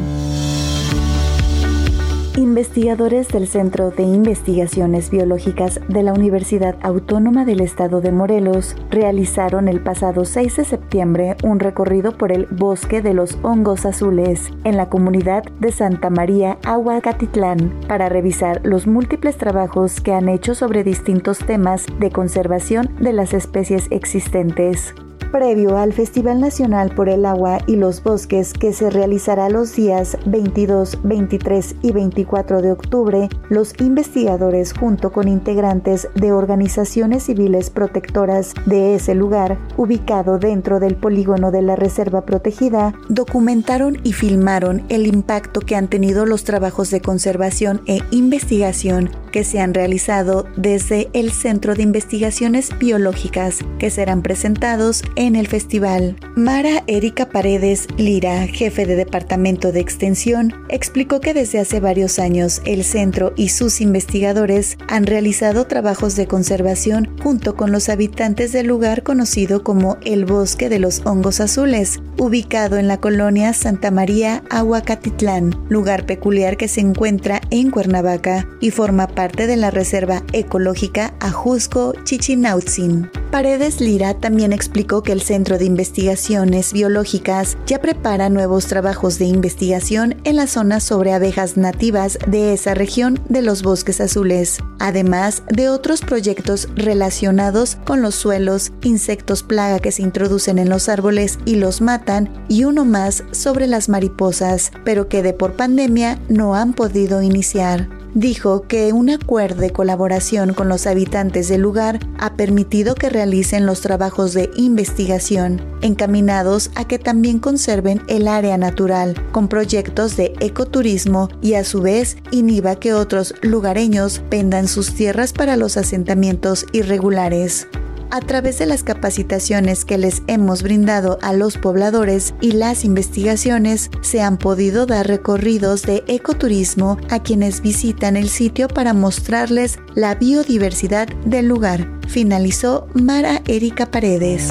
Investigadores 2.36 3.28
del 3.28 3.46
Centro 3.46 3.92
de 3.92 4.02
Investigaciones 4.02 5.08
Biológicas 5.08 5.80
de 5.88 6.02
la 6.02 6.12
Universidad 6.12 6.76
Autónoma 6.82 7.44
del 7.44 7.60
Estado 7.60 8.00
de 8.00 8.10
Morelos 8.10 8.74
realizaron 8.90 9.68
el 9.68 9.80
pasado 9.80 10.24
6 10.24 10.56
de 10.56 10.64
septiembre 10.64 11.36
un 11.44 11.60
recorrido 11.60 12.18
por 12.18 12.32
el 12.32 12.46
Bosque 12.46 13.02
de 13.02 13.14
los 13.14 13.38
Hongos 13.44 13.86
Azules 13.86 14.50
en 14.64 14.76
la 14.76 14.88
comunidad 14.88 15.44
de 15.60 15.70
Santa 15.70 16.10
María, 16.10 16.58
Aguacatitlán, 16.64 17.72
para 17.86 18.08
revisar 18.08 18.60
los 18.64 18.88
múltiples 18.88 19.36
trabajos 19.36 20.00
que 20.00 20.12
han 20.12 20.28
hecho 20.28 20.56
sobre 20.56 20.82
distintos 20.82 21.38
temas 21.38 21.86
de 22.00 22.10
conservación 22.10 22.96
de 22.98 23.12
las 23.12 23.32
especies 23.32 23.86
existentes 23.90 24.92
previo 25.34 25.76
al 25.78 25.92
Festival 25.92 26.40
Nacional 26.40 26.94
por 26.94 27.08
el 27.08 27.26
Agua 27.26 27.58
y 27.66 27.74
los 27.74 28.04
Bosques 28.04 28.52
que 28.52 28.72
se 28.72 28.88
realizará 28.88 29.48
los 29.48 29.74
días 29.74 30.16
22, 30.26 31.00
23 31.02 31.74
y 31.82 31.90
24 31.90 32.62
de 32.62 32.70
octubre, 32.70 33.28
los 33.48 33.74
investigadores 33.80 34.72
junto 34.72 35.10
con 35.10 35.26
integrantes 35.26 36.08
de 36.14 36.30
organizaciones 36.30 37.24
civiles 37.24 37.70
protectoras 37.70 38.54
de 38.64 38.94
ese 38.94 39.16
lugar, 39.16 39.58
ubicado 39.76 40.38
dentro 40.38 40.78
del 40.78 40.94
polígono 40.94 41.50
de 41.50 41.62
la 41.62 41.74
Reserva 41.74 42.24
Protegida, 42.24 42.94
documentaron 43.08 43.98
y 44.04 44.12
filmaron 44.12 44.84
el 44.88 45.04
impacto 45.04 45.62
que 45.62 45.74
han 45.74 45.88
tenido 45.88 46.26
los 46.26 46.44
trabajos 46.44 46.92
de 46.92 47.00
conservación 47.00 47.82
e 47.86 47.98
investigación 48.12 49.10
que 49.32 49.42
se 49.42 49.58
han 49.58 49.74
realizado 49.74 50.46
desde 50.56 51.08
el 51.12 51.32
Centro 51.32 51.74
de 51.74 51.82
Investigaciones 51.82 52.70
Biológicas 52.78 53.64
que 53.80 53.90
serán 53.90 54.22
presentados 54.22 55.02
en 55.16 55.23
el 55.24 55.48
festival. 55.48 56.16
Mara 56.36 56.84
Erika 56.86 57.30
Paredes 57.30 57.88
Lira, 57.96 58.46
jefe 58.46 58.84
de 58.84 58.94
Departamento 58.94 59.72
de 59.72 59.80
Extensión, 59.80 60.52
explicó 60.68 61.20
que 61.20 61.32
desde 61.32 61.60
hace 61.60 61.80
varios 61.80 62.18
años 62.18 62.60
el 62.66 62.84
centro 62.84 63.32
y 63.34 63.48
sus 63.48 63.80
investigadores 63.80 64.76
han 64.86 65.06
realizado 65.06 65.66
trabajos 65.66 66.14
de 66.14 66.26
conservación 66.26 67.08
junto 67.22 67.56
con 67.56 67.72
los 67.72 67.88
habitantes 67.88 68.52
del 68.52 68.66
lugar 68.66 69.02
conocido 69.02 69.64
como 69.64 69.96
el 70.04 70.26
Bosque 70.26 70.68
de 70.68 70.78
los 70.78 71.00
Hongos 71.06 71.40
Azules, 71.40 72.00
ubicado 72.18 72.76
en 72.76 72.86
la 72.86 72.98
colonia 72.98 73.54
Santa 73.54 73.90
María, 73.90 74.44
Aguacatitlán, 74.50 75.56
lugar 75.70 76.04
peculiar 76.04 76.58
que 76.58 76.68
se 76.68 76.82
encuentra 76.82 77.40
en 77.50 77.70
Cuernavaca 77.70 78.46
y 78.60 78.70
forma 78.70 79.06
parte 79.06 79.46
de 79.46 79.56
la 79.56 79.70
Reserva 79.70 80.22
Ecológica 80.32 81.14
Ajusco 81.20 81.94
Chichinautzin. 82.04 83.23
Paredes 83.34 83.80
Lira 83.80 84.14
también 84.14 84.52
explicó 84.52 85.02
que 85.02 85.10
el 85.10 85.20
Centro 85.20 85.58
de 85.58 85.64
Investigaciones 85.64 86.72
Biológicas 86.72 87.58
ya 87.66 87.80
prepara 87.80 88.28
nuevos 88.28 88.66
trabajos 88.66 89.18
de 89.18 89.24
investigación 89.24 90.14
en 90.22 90.36
las 90.36 90.50
zonas 90.50 90.84
sobre 90.84 91.12
abejas 91.12 91.56
nativas 91.56 92.16
de 92.28 92.52
esa 92.52 92.74
región 92.74 93.18
de 93.28 93.42
los 93.42 93.64
bosques 93.64 94.00
azules, 94.00 94.58
además 94.78 95.42
de 95.48 95.68
otros 95.68 96.02
proyectos 96.02 96.68
relacionados 96.76 97.76
con 97.84 98.02
los 98.02 98.14
suelos, 98.14 98.70
insectos 98.82 99.42
plaga 99.42 99.80
que 99.80 99.90
se 99.90 100.02
introducen 100.02 100.60
en 100.60 100.68
los 100.68 100.88
árboles 100.88 101.40
y 101.44 101.56
los 101.56 101.80
matan, 101.80 102.30
y 102.48 102.62
uno 102.62 102.84
más 102.84 103.24
sobre 103.32 103.66
las 103.66 103.88
mariposas, 103.88 104.70
pero 104.84 105.08
que 105.08 105.24
de 105.24 105.32
por 105.32 105.54
pandemia 105.54 106.20
no 106.28 106.54
han 106.54 106.72
podido 106.72 107.20
iniciar 107.20 108.03
dijo 108.14 108.62
que 108.62 108.92
un 108.92 109.10
acuerdo 109.10 109.60
de 109.60 109.70
colaboración 109.70 110.54
con 110.54 110.68
los 110.68 110.86
habitantes 110.86 111.48
del 111.48 111.60
lugar 111.60 111.98
ha 112.18 112.34
permitido 112.36 112.94
que 112.94 113.10
realicen 113.10 113.66
los 113.66 113.80
trabajos 113.80 114.32
de 114.32 114.50
investigación 114.56 115.60
encaminados 115.82 116.70
a 116.76 116.86
que 116.86 116.98
también 116.98 117.38
conserven 117.38 118.02
el 118.08 118.28
área 118.28 118.56
natural 118.56 119.14
con 119.32 119.48
proyectos 119.48 120.16
de 120.16 120.32
ecoturismo 120.40 121.28
y 121.42 121.54
a 121.54 121.64
su 121.64 121.82
vez 121.82 122.16
inhiba 122.30 122.76
que 122.76 122.94
otros 122.94 123.34
lugareños 123.42 124.22
vendan 124.30 124.68
sus 124.68 124.94
tierras 124.94 125.32
para 125.32 125.56
los 125.56 125.76
asentamientos 125.76 126.66
irregulares 126.72 127.66
a 128.10 128.20
través 128.20 128.58
de 128.58 128.66
las 128.66 128.82
capacitaciones 128.82 129.84
que 129.84 129.98
les 129.98 130.22
hemos 130.26 130.62
brindado 130.62 131.18
a 131.22 131.32
los 131.32 131.58
pobladores 131.58 132.34
y 132.40 132.52
las 132.52 132.84
investigaciones, 132.84 133.90
se 134.02 134.22
han 134.22 134.38
podido 134.38 134.86
dar 134.86 135.06
recorridos 135.06 135.82
de 135.82 136.04
ecoturismo 136.06 136.98
a 137.10 137.22
quienes 137.22 137.60
visitan 137.60 138.16
el 138.16 138.28
sitio 138.28 138.68
para 138.68 138.94
mostrarles 138.94 139.78
la 139.94 140.14
biodiversidad 140.14 141.08
del 141.24 141.46
lugar, 141.46 141.88
finalizó 142.08 142.86
Mara 142.94 143.42
Erika 143.46 143.90
Paredes. 143.90 144.50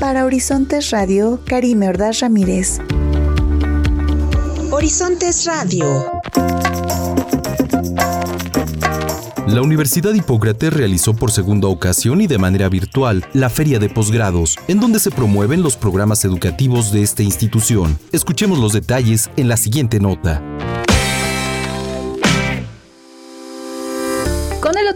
Para 0.00 0.24
Horizontes 0.24 0.90
Radio, 0.90 1.40
Karime 1.44 1.88
Ordaz 1.88 2.20
Ramírez. 2.20 2.78
Horizontes 4.70 5.44
Radio 5.46 6.20
la 9.54 9.62
Universidad 9.62 10.12
Hipócrates 10.12 10.72
realizó 10.72 11.14
por 11.14 11.30
segunda 11.30 11.68
ocasión 11.68 12.20
y 12.20 12.26
de 12.26 12.38
manera 12.38 12.68
virtual 12.68 13.24
la 13.32 13.48
Feria 13.48 13.78
de 13.78 13.88
Posgrados, 13.88 14.56
en 14.68 14.78
donde 14.78 14.98
se 14.98 15.10
promueven 15.10 15.62
los 15.62 15.76
programas 15.76 16.24
educativos 16.24 16.92
de 16.92 17.02
esta 17.02 17.22
institución. 17.22 17.98
Escuchemos 18.12 18.58
los 18.58 18.72
detalles 18.72 19.30
en 19.36 19.48
la 19.48 19.56
siguiente 19.56 20.00
nota. 20.00 20.42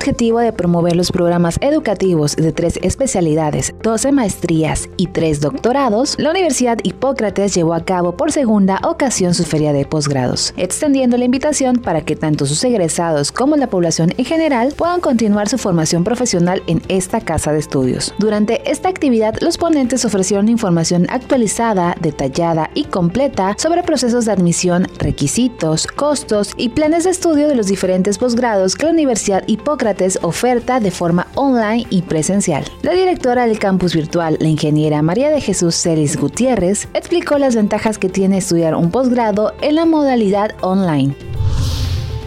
Objetivo 0.02 0.40
de 0.40 0.52
promover 0.52 0.96
los 0.96 1.12
programas 1.12 1.58
educativos 1.60 2.34
de 2.34 2.50
tres 2.50 2.76
especialidades, 2.82 3.72
12 3.84 4.10
maestrías 4.10 4.88
y 4.96 5.06
tres 5.06 5.40
doctorados, 5.40 6.16
la 6.18 6.30
Universidad 6.30 6.78
Hipócrates 6.82 7.54
llevó 7.54 7.72
a 7.72 7.84
cabo 7.84 8.16
por 8.16 8.32
segunda 8.32 8.80
ocasión 8.82 9.32
su 9.32 9.44
feria 9.44 9.72
de 9.72 9.84
posgrados, 9.84 10.54
extendiendo 10.56 11.16
la 11.16 11.26
invitación 11.26 11.76
para 11.76 12.00
que 12.00 12.16
tanto 12.16 12.46
sus 12.46 12.64
egresados 12.64 13.30
como 13.30 13.54
la 13.54 13.68
población 13.68 14.12
en 14.16 14.24
general 14.24 14.74
puedan 14.76 15.00
continuar 15.00 15.48
su 15.48 15.56
formación 15.56 16.02
profesional 16.02 16.64
en 16.66 16.82
esta 16.88 17.20
casa 17.20 17.52
de 17.52 17.60
estudios. 17.60 18.12
Durante 18.18 18.68
esta 18.68 18.88
actividad, 18.88 19.36
los 19.40 19.56
ponentes 19.56 20.04
ofrecieron 20.04 20.48
información 20.48 21.06
actualizada, 21.10 21.94
detallada 22.00 22.70
y 22.74 22.86
completa 22.86 23.54
sobre 23.56 23.84
procesos 23.84 24.24
de 24.24 24.32
admisión, 24.32 24.88
requisitos, 24.98 25.86
costos 25.86 26.54
y 26.56 26.70
planes 26.70 27.04
de 27.04 27.10
estudio 27.10 27.46
de 27.46 27.54
los 27.54 27.68
diferentes 27.68 28.18
posgrados 28.18 28.74
que 28.74 28.86
la 28.86 28.92
Universidad 28.92 29.44
Hipócrates 29.46 29.91
oferta 30.22 30.80
de 30.80 30.90
forma 30.90 31.26
online 31.34 31.86
y 31.90 32.02
presencial. 32.02 32.64
La 32.82 32.92
directora 32.92 33.46
del 33.46 33.58
campus 33.58 33.94
virtual, 33.94 34.36
la 34.40 34.48
ingeniera 34.48 35.02
María 35.02 35.30
de 35.30 35.40
Jesús 35.40 35.74
Celis 35.76 36.16
Gutiérrez, 36.16 36.88
explicó 36.94 37.38
las 37.38 37.56
ventajas 37.56 37.98
que 37.98 38.08
tiene 38.08 38.38
estudiar 38.38 38.74
un 38.74 38.90
posgrado 38.90 39.54
en 39.60 39.76
la 39.76 39.84
modalidad 39.84 40.52
online 40.60 41.14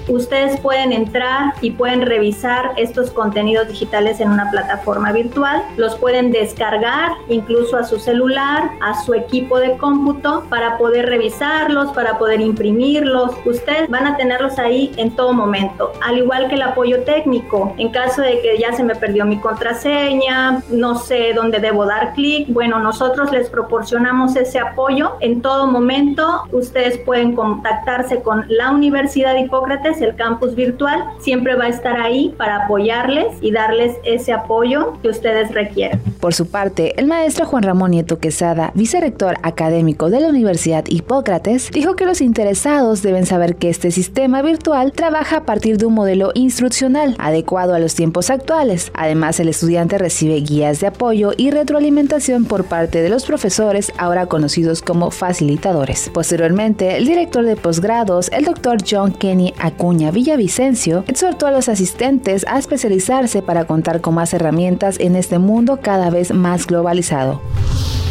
ustedes 0.07 0.59
pueden 0.59 0.91
entrar 0.91 1.53
y 1.61 1.71
pueden 1.71 2.01
revisar 2.01 2.71
estos 2.77 3.11
contenidos 3.11 3.67
digitales 3.67 4.19
en 4.19 4.29
una 4.29 4.49
plataforma 4.51 5.11
virtual, 5.11 5.63
los 5.77 5.95
pueden 5.95 6.31
descargar 6.31 7.11
incluso 7.27 7.77
a 7.77 7.83
su 7.83 7.99
celular, 7.99 8.71
a 8.81 9.01
su 9.03 9.13
equipo 9.13 9.59
de 9.59 9.77
cómputo 9.77 10.45
para 10.49 10.77
poder 10.77 11.07
revisarlos, 11.07 11.91
para 11.93 12.17
poder 12.17 12.41
imprimirlos. 12.41 13.31
Ustedes 13.45 13.89
van 13.89 14.07
a 14.07 14.17
tenerlos 14.17 14.59
ahí 14.59 14.91
en 14.97 15.15
todo 15.15 15.33
momento, 15.33 15.91
al 16.01 16.17
igual 16.17 16.47
que 16.47 16.55
el 16.55 16.61
apoyo 16.61 17.03
técnico. 17.03 17.73
En 17.77 17.89
caso 17.89 18.21
de 18.21 18.41
que 18.41 18.57
ya 18.57 18.73
se 18.73 18.83
me 18.83 18.95
perdió 18.95 19.25
mi 19.25 19.39
contraseña, 19.39 20.61
no 20.69 20.95
sé 20.95 21.33
dónde 21.33 21.59
debo 21.59 21.85
dar 21.85 22.13
clic, 22.13 22.47
bueno, 22.49 22.79
nosotros 22.79 23.31
les 23.31 23.49
proporcionamos 23.49 24.35
ese 24.35 24.59
apoyo 24.59 25.13
en 25.19 25.41
todo 25.41 25.67
momento. 25.67 26.43
Ustedes 26.51 26.97
pueden 26.99 27.35
contactarse 27.35 28.21
con 28.21 28.45
la 28.49 28.71
Universidad 28.71 29.33
de 29.33 29.41
Hipócrates 29.41 29.94
el 30.01 30.15
campus 30.15 30.55
virtual, 30.55 31.03
siempre 31.19 31.55
va 31.55 31.65
a 31.65 31.69
estar 31.69 31.99
ahí 31.99 32.33
para 32.37 32.65
apoyarles 32.65 33.27
y 33.41 33.51
darles 33.51 33.95
ese 34.03 34.33
apoyo 34.33 34.93
que 35.01 35.09
ustedes 35.09 35.53
requieren. 35.53 36.01
Por 36.19 36.33
su 36.33 36.47
parte, 36.47 36.99
el 36.99 37.07
maestro 37.07 37.45
Juan 37.45 37.63
Ramón 37.63 37.91
Nieto 37.91 38.19
Quesada, 38.19 38.71
vicerrector 38.73 39.35
académico 39.43 40.09
de 40.09 40.19
la 40.19 40.29
Universidad 40.29 40.85
Hipócrates, 40.87 41.69
dijo 41.71 41.95
que 41.95 42.05
los 42.05 42.21
interesados 42.21 43.01
deben 43.01 43.25
saber 43.25 43.57
que 43.57 43.69
este 43.69 43.91
sistema 43.91 44.41
virtual 44.41 44.91
trabaja 44.91 45.37
a 45.37 45.43
partir 45.43 45.77
de 45.77 45.85
un 45.85 45.93
modelo 45.93 46.31
instruccional 46.33 47.15
adecuado 47.19 47.73
a 47.73 47.79
los 47.79 47.95
tiempos 47.95 48.29
actuales. 48.29 48.91
Además, 48.93 49.39
el 49.39 49.49
estudiante 49.49 49.97
recibe 49.97 50.35
guías 50.35 50.79
de 50.79 50.87
apoyo 50.87 51.31
y 51.37 51.51
retroalimentación 51.51 52.45
por 52.45 52.65
parte 52.65 53.01
de 53.01 53.09
los 53.09 53.25
profesores, 53.25 53.91
ahora 53.97 54.25
conocidos 54.25 54.81
como 54.81 55.11
facilitadores. 55.11 56.09
Posteriormente, 56.13 56.97
el 56.97 57.05
director 57.05 57.45
de 57.45 57.55
posgrados, 57.55 58.29
el 58.31 58.45
doctor 58.45 58.77
John 58.89 59.11
Kenny 59.11 59.53
Acuña, 59.85 60.09
Villavicencio 60.09 61.03
exhortó 61.07 61.45
a 61.45 61.51
los 61.51 61.69
asistentes 61.69 62.43
a 62.47 62.57
especializarse 62.57 63.43
para 63.43 63.65
contar 63.65 64.01
con 64.01 64.15
más 64.15 64.33
herramientas 64.33 64.99
en 64.99 65.15
este 65.15 65.37
mundo 65.37 65.77
cada 65.79 66.09
vez 66.09 66.33
más 66.33 66.65
globalizado. 66.65 67.39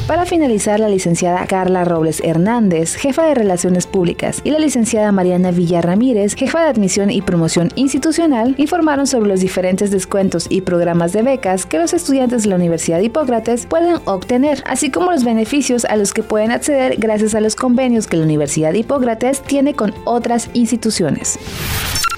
Para 0.06 0.26
finalizar, 0.26 0.80
la 0.80 0.90
licenciada 0.90 1.46
Carla 1.46 1.82
Robles 1.82 2.20
Hernández, 2.22 2.94
jefa 2.94 3.24
de 3.24 3.34
Relaciones 3.34 3.86
Públicas, 3.86 4.42
y 4.44 4.50
la 4.50 4.58
licenciada 4.58 5.12
Mariana 5.12 5.50
Villa 5.50 5.80
Ramírez, 5.80 6.34
jefa 6.34 6.60
de 6.62 6.68
Admisión 6.68 7.10
y 7.10 7.22
Promoción 7.22 7.70
Institucional, 7.74 8.54
informaron 8.58 9.06
sobre 9.06 9.30
los 9.30 9.40
diferentes 9.40 9.90
descuentos 9.90 10.46
y 10.50 10.60
programas 10.60 11.14
de 11.14 11.22
becas 11.22 11.64
que 11.64 11.78
los 11.78 11.94
estudiantes 11.94 12.42
de 12.42 12.50
la 12.50 12.56
Universidad 12.56 12.98
de 12.98 13.06
Hipócrates 13.06 13.64
pueden 13.64 13.96
obtener, 14.04 14.62
así 14.66 14.90
como 14.90 15.10
los 15.10 15.24
beneficios 15.24 15.86
a 15.86 15.96
los 15.96 16.12
que 16.12 16.22
pueden 16.22 16.50
acceder 16.50 16.96
gracias 16.98 17.34
a 17.34 17.40
los 17.40 17.56
convenios 17.56 18.06
que 18.06 18.18
la 18.18 18.24
Universidad 18.24 18.72
de 18.72 18.80
Hipócrates 18.80 19.40
tiene 19.40 19.72
con 19.72 19.94
otras 20.04 20.50
instituciones. 20.52 21.38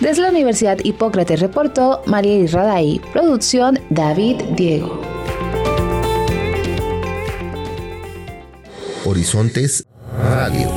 Desde 0.00 0.22
la 0.22 0.30
Universidad 0.30 0.78
Hipócrates 0.82 1.38
reportó 1.38 2.02
María 2.06 2.34
Irraday, 2.34 3.00
producción 3.12 3.78
David 3.90 4.42
Diego. 4.56 5.15
Horizontes 9.06 9.86
Radio. 10.20 10.68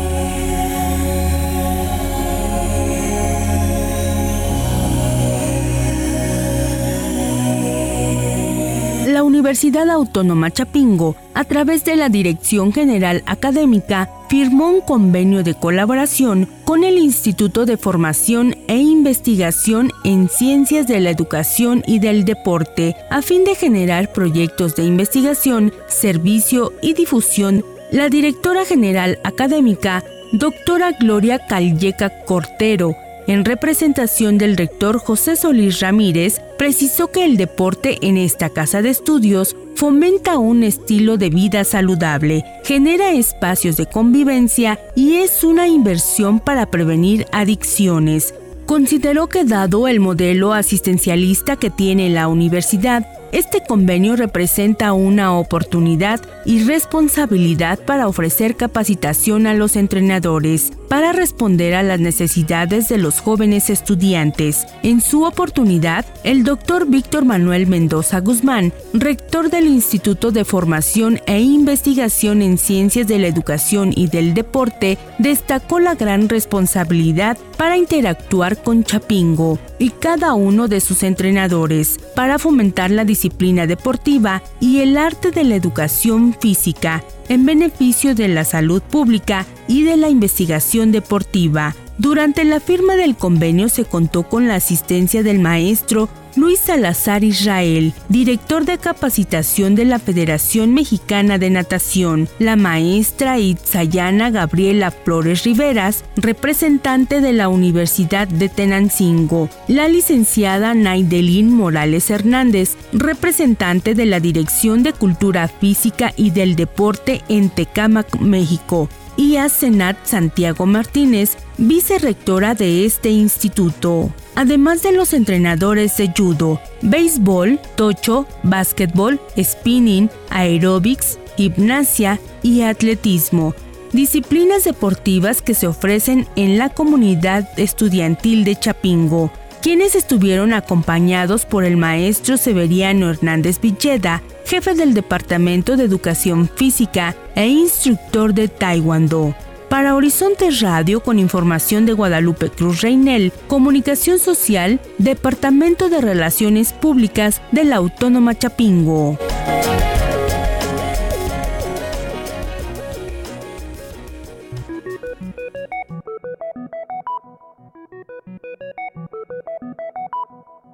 La 9.07 9.23
Universidad 9.23 9.89
Autónoma 9.89 10.51
Chapingo, 10.51 11.15
a 11.33 11.43
través 11.43 11.83
de 11.83 11.95
la 11.95 12.09
Dirección 12.09 12.71
General 12.71 13.23
Académica, 13.25 14.11
firmó 14.29 14.69
un 14.69 14.81
convenio 14.81 15.43
de 15.43 15.55
colaboración 15.55 16.47
con 16.65 16.83
el 16.83 16.99
Instituto 16.99 17.65
de 17.65 17.77
Formación 17.77 18.55
e 18.67 18.77
Investigación 18.77 19.91
en 20.03 20.29
Ciencias 20.29 20.85
de 20.85 20.99
la 20.99 21.09
Educación 21.09 21.83
y 21.87 21.97
del 21.97 22.25
Deporte, 22.25 22.95
a 23.09 23.23
fin 23.23 23.43
de 23.43 23.55
generar 23.55 24.13
proyectos 24.13 24.75
de 24.75 24.83
investigación, 24.83 25.73
servicio 25.87 26.73
y 26.83 26.93
difusión 26.93 27.65
la 27.91 28.09
directora 28.09 28.65
general 28.65 29.19
académica, 29.23 30.03
doctora 30.31 30.91
Gloria 30.91 31.39
Calleca 31.39 32.23
Cortero, 32.25 32.95
en 33.27 33.45
representación 33.45 34.37
del 34.37 34.57
rector 34.57 34.97
José 34.97 35.35
Solís 35.35 35.79
Ramírez, 35.81 36.41
precisó 36.57 37.11
que 37.11 37.25
el 37.25 37.37
deporte 37.37 37.97
en 38.01 38.17
esta 38.17 38.49
casa 38.49 38.81
de 38.81 38.89
estudios 38.89 39.55
fomenta 39.75 40.37
un 40.37 40.63
estilo 40.63 41.17
de 41.17 41.29
vida 41.29 41.63
saludable, 41.63 42.43
genera 42.63 43.11
espacios 43.11 43.77
de 43.77 43.85
convivencia 43.85 44.79
y 44.95 45.17
es 45.17 45.43
una 45.43 45.67
inversión 45.67 46.39
para 46.39 46.65
prevenir 46.65 47.25
adicciones. 47.31 48.33
Consideró 48.65 49.27
que 49.27 49.45
dado 49.45 49.87
el 49.87 49.99
modelo 49.99 50.53
asistencialista 50.53 51.55
que 51.55 51.69
tiene 51.69 52.09
la 52.09 52.27
universidad, 52.27 53.05
este 53.31 53.61
convenio 53.61 54.15
representa 54.15 54.93
una 54.93 55.33
oportunidad 55.33 56.21
y 56.45 56.63
responsabilidad 56.63 57.79
para 57.79 58.07
ofrecer 58.07 58.55
capacitación 58.55 59.47
a 59.47 59.53
los 59.53 59.75
entrenadores 59.75 60.71
para 60.89 61.13
responder 61.13 61.75
a 61.75 61.83
las 61.83 61.99
necesidades 61.99 62.89
de 62.89 62.97
los 62.97 63.21
jóvenes 63.21 63.69
estudiantes. 63.69 64.65
En 64.83 65.01
su 65.01 65.23
oportunidad, 65.23 66.05
el 66.23 66.43
doctor 66.43 66.87
Víctor 66.87 67.25
Manuel 67.25 67.67
Mendoza 67.67 68.19
Guzmán, 68.19 68.73
rector 68.93 69.49
del 69.49 69.67
Instituto 69.67 70.31
de 70.31 70.43
Formación 70.43 71.21
e 71.27 71.39
Investigación 71.39 72.41
en 72.41 72.57
Ciencias 72.57 73.07
de 73.07 73.19
la 73.19 73.27
Educación 73.27 73.93
y 73.95 74.07
del 74.07 74.33
Deporte, 74.33 74.97
destacó 75.19 75.79
la 75.79 75.95
gran 75.95 76.27
responsabilidad 76.27 77.37
para 77.57 77.77
interactuar 77.77 78.61
con 78.61 78.83
Chapingo 78.83 79.59
y 79.77 79.91
cada 79.91 80.33
uno 80.33 80.67
de 80.67 80.81
sus 80.81 81.03
entrenadores 81.03 81.99
para 82.15 82.39
fomentar 82.39 82.89
la 82.89 83.05
disciplina 83.05 83.67
deportiva 83.67 84.41
y 84.59 84.79
el 84.79 84.97
arte 84.97 85.31
de 85.31 85.43
la 85.43 85.55
educación 85.55 86.35
física 86.39 87.03
en 87.29 87.45
beneficio 87.45 88.15
de 88.15 88.27
la 88.27 88.43
salud 88.43 88.81
pública 88.81 89.45
y 89.67 89.83
de 89.83 89.95
la 89.95 90.09
investigación 90.09 90.91
deportiva. 90.91 91.75
Durante 91.99 92.45
la 92.45 92.61
firma 92.61 92.95
del 92.95 93.17
convenio 93.17 93.67
se 93.67 93.83
contó 93.83 94.23
con 94.23 94.47
la 94.47 94.55
asistencia 94.55 95.21
del 95.21 95.39
maestro 95.39 96.07
Luis 96.37 96.61
Salazar 96.61 97.25
Israel, 97.25 97.93
director 98.07 98.63
de 98.63 98.77
capacitación 98.77 99.75
de 99.75 99.83
la 99.83 99.99
Federación 99.99 100.73
Mexicana 100.73 101.37
de 101.37 101.49
Natación, 101.49 102.29
la 102.39 102.55
maestra 102.55 103.37
Itzayana 103.37 104.29
Gabriela 104.29 104.91
Flores 104.91 105.43
Riveras, 105.43 106.05
representante 106.15 107.19
de 107.19 107.33
la 107.33 107.49
Universidad 107.49 108.29
de 108.29 108.47
Tenancingo, 108.47 109.49
la 109.67 109.89
licenciada 109.89 110.73
Naidelín 110.73 111.53
Morales 111.53 112.09
Hernández, 112.09 112.77
representante 112.93 113.93
de 113.93 114.05
la 114.05 114.21
Dirección 114.21 114.83
de 114.83 114.93
Cultura 114.93 115.49
Física 115.49 116.13
y 116.15 116.29
del 116.29 116.55
Deporte 116.55 117.23
en 117.27 117.49
Tecámac, 117.49 118.21
México, 118.21 118.87
y 119.19 119.35
a 119.35 119.49
Senat 119.49 119.97
Santiago 120.05 120.65
Martínez, 120.65 121.35
vicerrectora 121.57 122.55
de 122.55 122.85
este 122.85 123.09
instituto. 123.09 124.13
Además 124.35 124.81
de 124.81 124.93
los 124.93 125.11
entrenadores 125.11 125.97
de 125.97 126.09
judo, 126.15 126.61
béisbol, 126.81 127.59
tocho, 127.75 128.25
básquetbol, 128.43 129.19
spinning, 129.37 130.09
aeróbics, 130.29 131.19
gimnasia 131.35 132.17
y 132.43 132.61
atletismo, 132.61 133.53
disciplinas 133.91 134.63
deportivas 134.63 135.41
que 135.41 135.53
se 135.53 135.67
ofrecen 135.67 136.25
en 136.37 136.57
la 136.57 136.69
comunidad 136.69 137.45
estudiantil 137.59 138.45
de 138.45 138.55
Chapingo, 138.55 139.33
quienes 139.61 139.95
estuvieron 139.95 140.53
acompañados 140.53 141.45
por 141.45 141.63
el 141.63 141.77
maestro 141.77 142.37
Severiano 142.37 143.09
Hernández 143.09 143.59
Villeda, 143.59 144.21
jefe 144.45 144.73
del 144.73 144.93
Departamento 144.93 145.77
de 145.77 145.83
Educación 145.83 146.49
Física 146.55 147.15
e 147.35 147.47
instructor 147.47 148.33
de 148.33 148.47
Taekwondo. 148.47 149.35
Para 149.69 149.95
Horizonte 149.95 150.49
Radio, 150.61 151.01
con 151.01 151.19
información 151.19 151.85
de 151.85 151.93
Guadalupe 151.93 152.49
Cruz 152.49 152.81
Reinel, 152.81 153.31
Comunicación 153.47 154.17
Social, 154.17 154.79
Departamento 154.97 155.89
de 155.89 156.01
Relaciones 156.01 156.73
Públicas 156.73 157.41
de 157.51 157.65
la 157.65 157.75
Autónoma 157.75 158.33
Chapingo. 158.35 159.19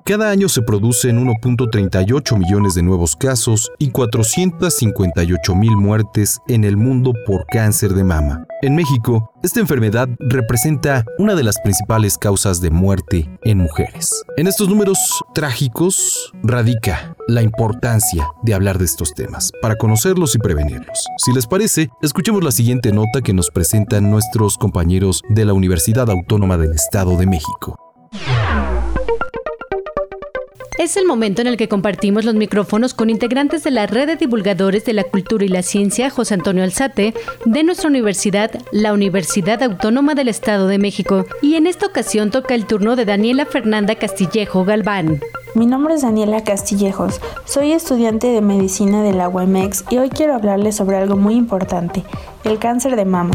Cada 0.07 0.29
año 0.29 0.49
se 0.49 0.61
producen 0.61 1.25
1.38 1.25 2.37
millones 2.37 2.75
de 2.75 2.83
nuevos 2.83 3.15
casos 3.15 3.71
y 3.79 3.89
458 3.89 5.55
mil 5.55 5.75
muertes 5.75 6.39
en 6.47 6.63
el 6.63 6.77
mundo 6.77 7.11
por 7.25 7.47
cáncer 7.47 7.95
de 7.95 8.03
mama. 8.03 8.45
En 8.61 8.75
México, 8.75 9.33
esta 9.41 9.61
enfermedad 9.61 10.07
representa 10.19 11.03
una 11.17 11.33
de 11.33 11.41
las 11.41 11.59
principales 11.59 12.19
causas 12.19 12.61
de 12.61 12.69
muerte 12.69 13.27
en 13.45 13.57
mujeres. 13.57 14.23
En 14.37 14.45
estos 14.45 14.69
números 14.69 14.99
trágicos 15.33 16.31
radica 16.43 17.15
la 17.27 17.41
importancia 17.41 18.27
de 18.43 18.53
hablar 18.53 18.77
de 18.77 18.85
estos 18.85 19.15
temas 19.15 19.51
para 19.59 19.75
conocerlos 19.75 20.35
y 20.35 20.37
prevenirlos. 20.37 21.03
Si 21.17 21.33
les 21.33 21.47
parece, 21.47 21.89
escuchemos 22.03 22.43
la 22.43 22.51
siguiente 22.51 22.91
nota 22.91 23.23
que 23.23 23.33
nos 23.33 23.49
presentan 23.49 24.11
nuestros 24.11 24.59
compañeros 24.59 25.23
de 25.29 25.45
la 25.45 25.53
Universidad 25.53 26.11
Autónoma 26.11 26.59
del 26.59 26.73
Estado 26.73 27.17
de 27.17 27.25
México. 27.25 27.79
Es 30.77 30.97
el 30.97 31.05
momento 31.05 31.41
en 31.41 31.47
el 31.47 31.55
que 31.55 31.69
compartimos 31.69 32.25
los 32.25 32.35
micrófonos 32.35 32.93
con 32.93 33.09
integrantes 33.09 33.63
de 33.63 33.71
la 33.71 33.87
red 33.87 34.07
de 34.07 34.17
divulgadores 34.17 34.83
de 34.83 34.91
la 34.91 35.05
cultura 35.05 35.45
y 35.45 35.47
la 35.47 35.61
ciencia, 35.61 36.09
José 36.09 36.33
Antonio 36.33 36.63
Alzate, 36.63 37.13
de 37.45 37.63
nuestra 37.63 37.87
universidad, 37.87 38.51
la 38.73 38.91
Universidad 38.91 39.63
Autónoma 39.63 40.15
del 40.15 40.27
Estado 40.27 40.67
de 40.67 40.77
México. 40.77 41.25
Y 41.41 41.55
en 41.55 41.65
esta 41.67 41.85
ocasión 41.85 42.29
toca 42.29 42.55
el 42.55 42.65
turno 42.65 42.97
de 42.97 43.05
Daniela 43.05 43.45
Fernanda 43.45 43.95
Castillejo 43.95 44.65
Galván. 44.65 45.21
Mi 45.55 45.65
nombre 45.65 45.93
es 45.93 46.01
Daniela 46.01 46.43
Castillejos, 46.43 47.21
soy 47.45 47.71
estudiante 47.71 48.27
de 48.27 48.41
medicina 48.41 49.01
de 49.01 49.13
la 49.13 49.29
UEMEX 49.29 49.85
y 49.89 49.99
hoy 49.99 50.09
quiero 50.09 50.35
hablarles 50.35 50.75
sobre 50.75 50.97
algo 50.97 51.15
muy 51.15 51.35
importante, 51.35 52.03
el 52.43 52.59
cáncer 52.59 52.97
de 52.97 53.05
mama. 53.05 53.31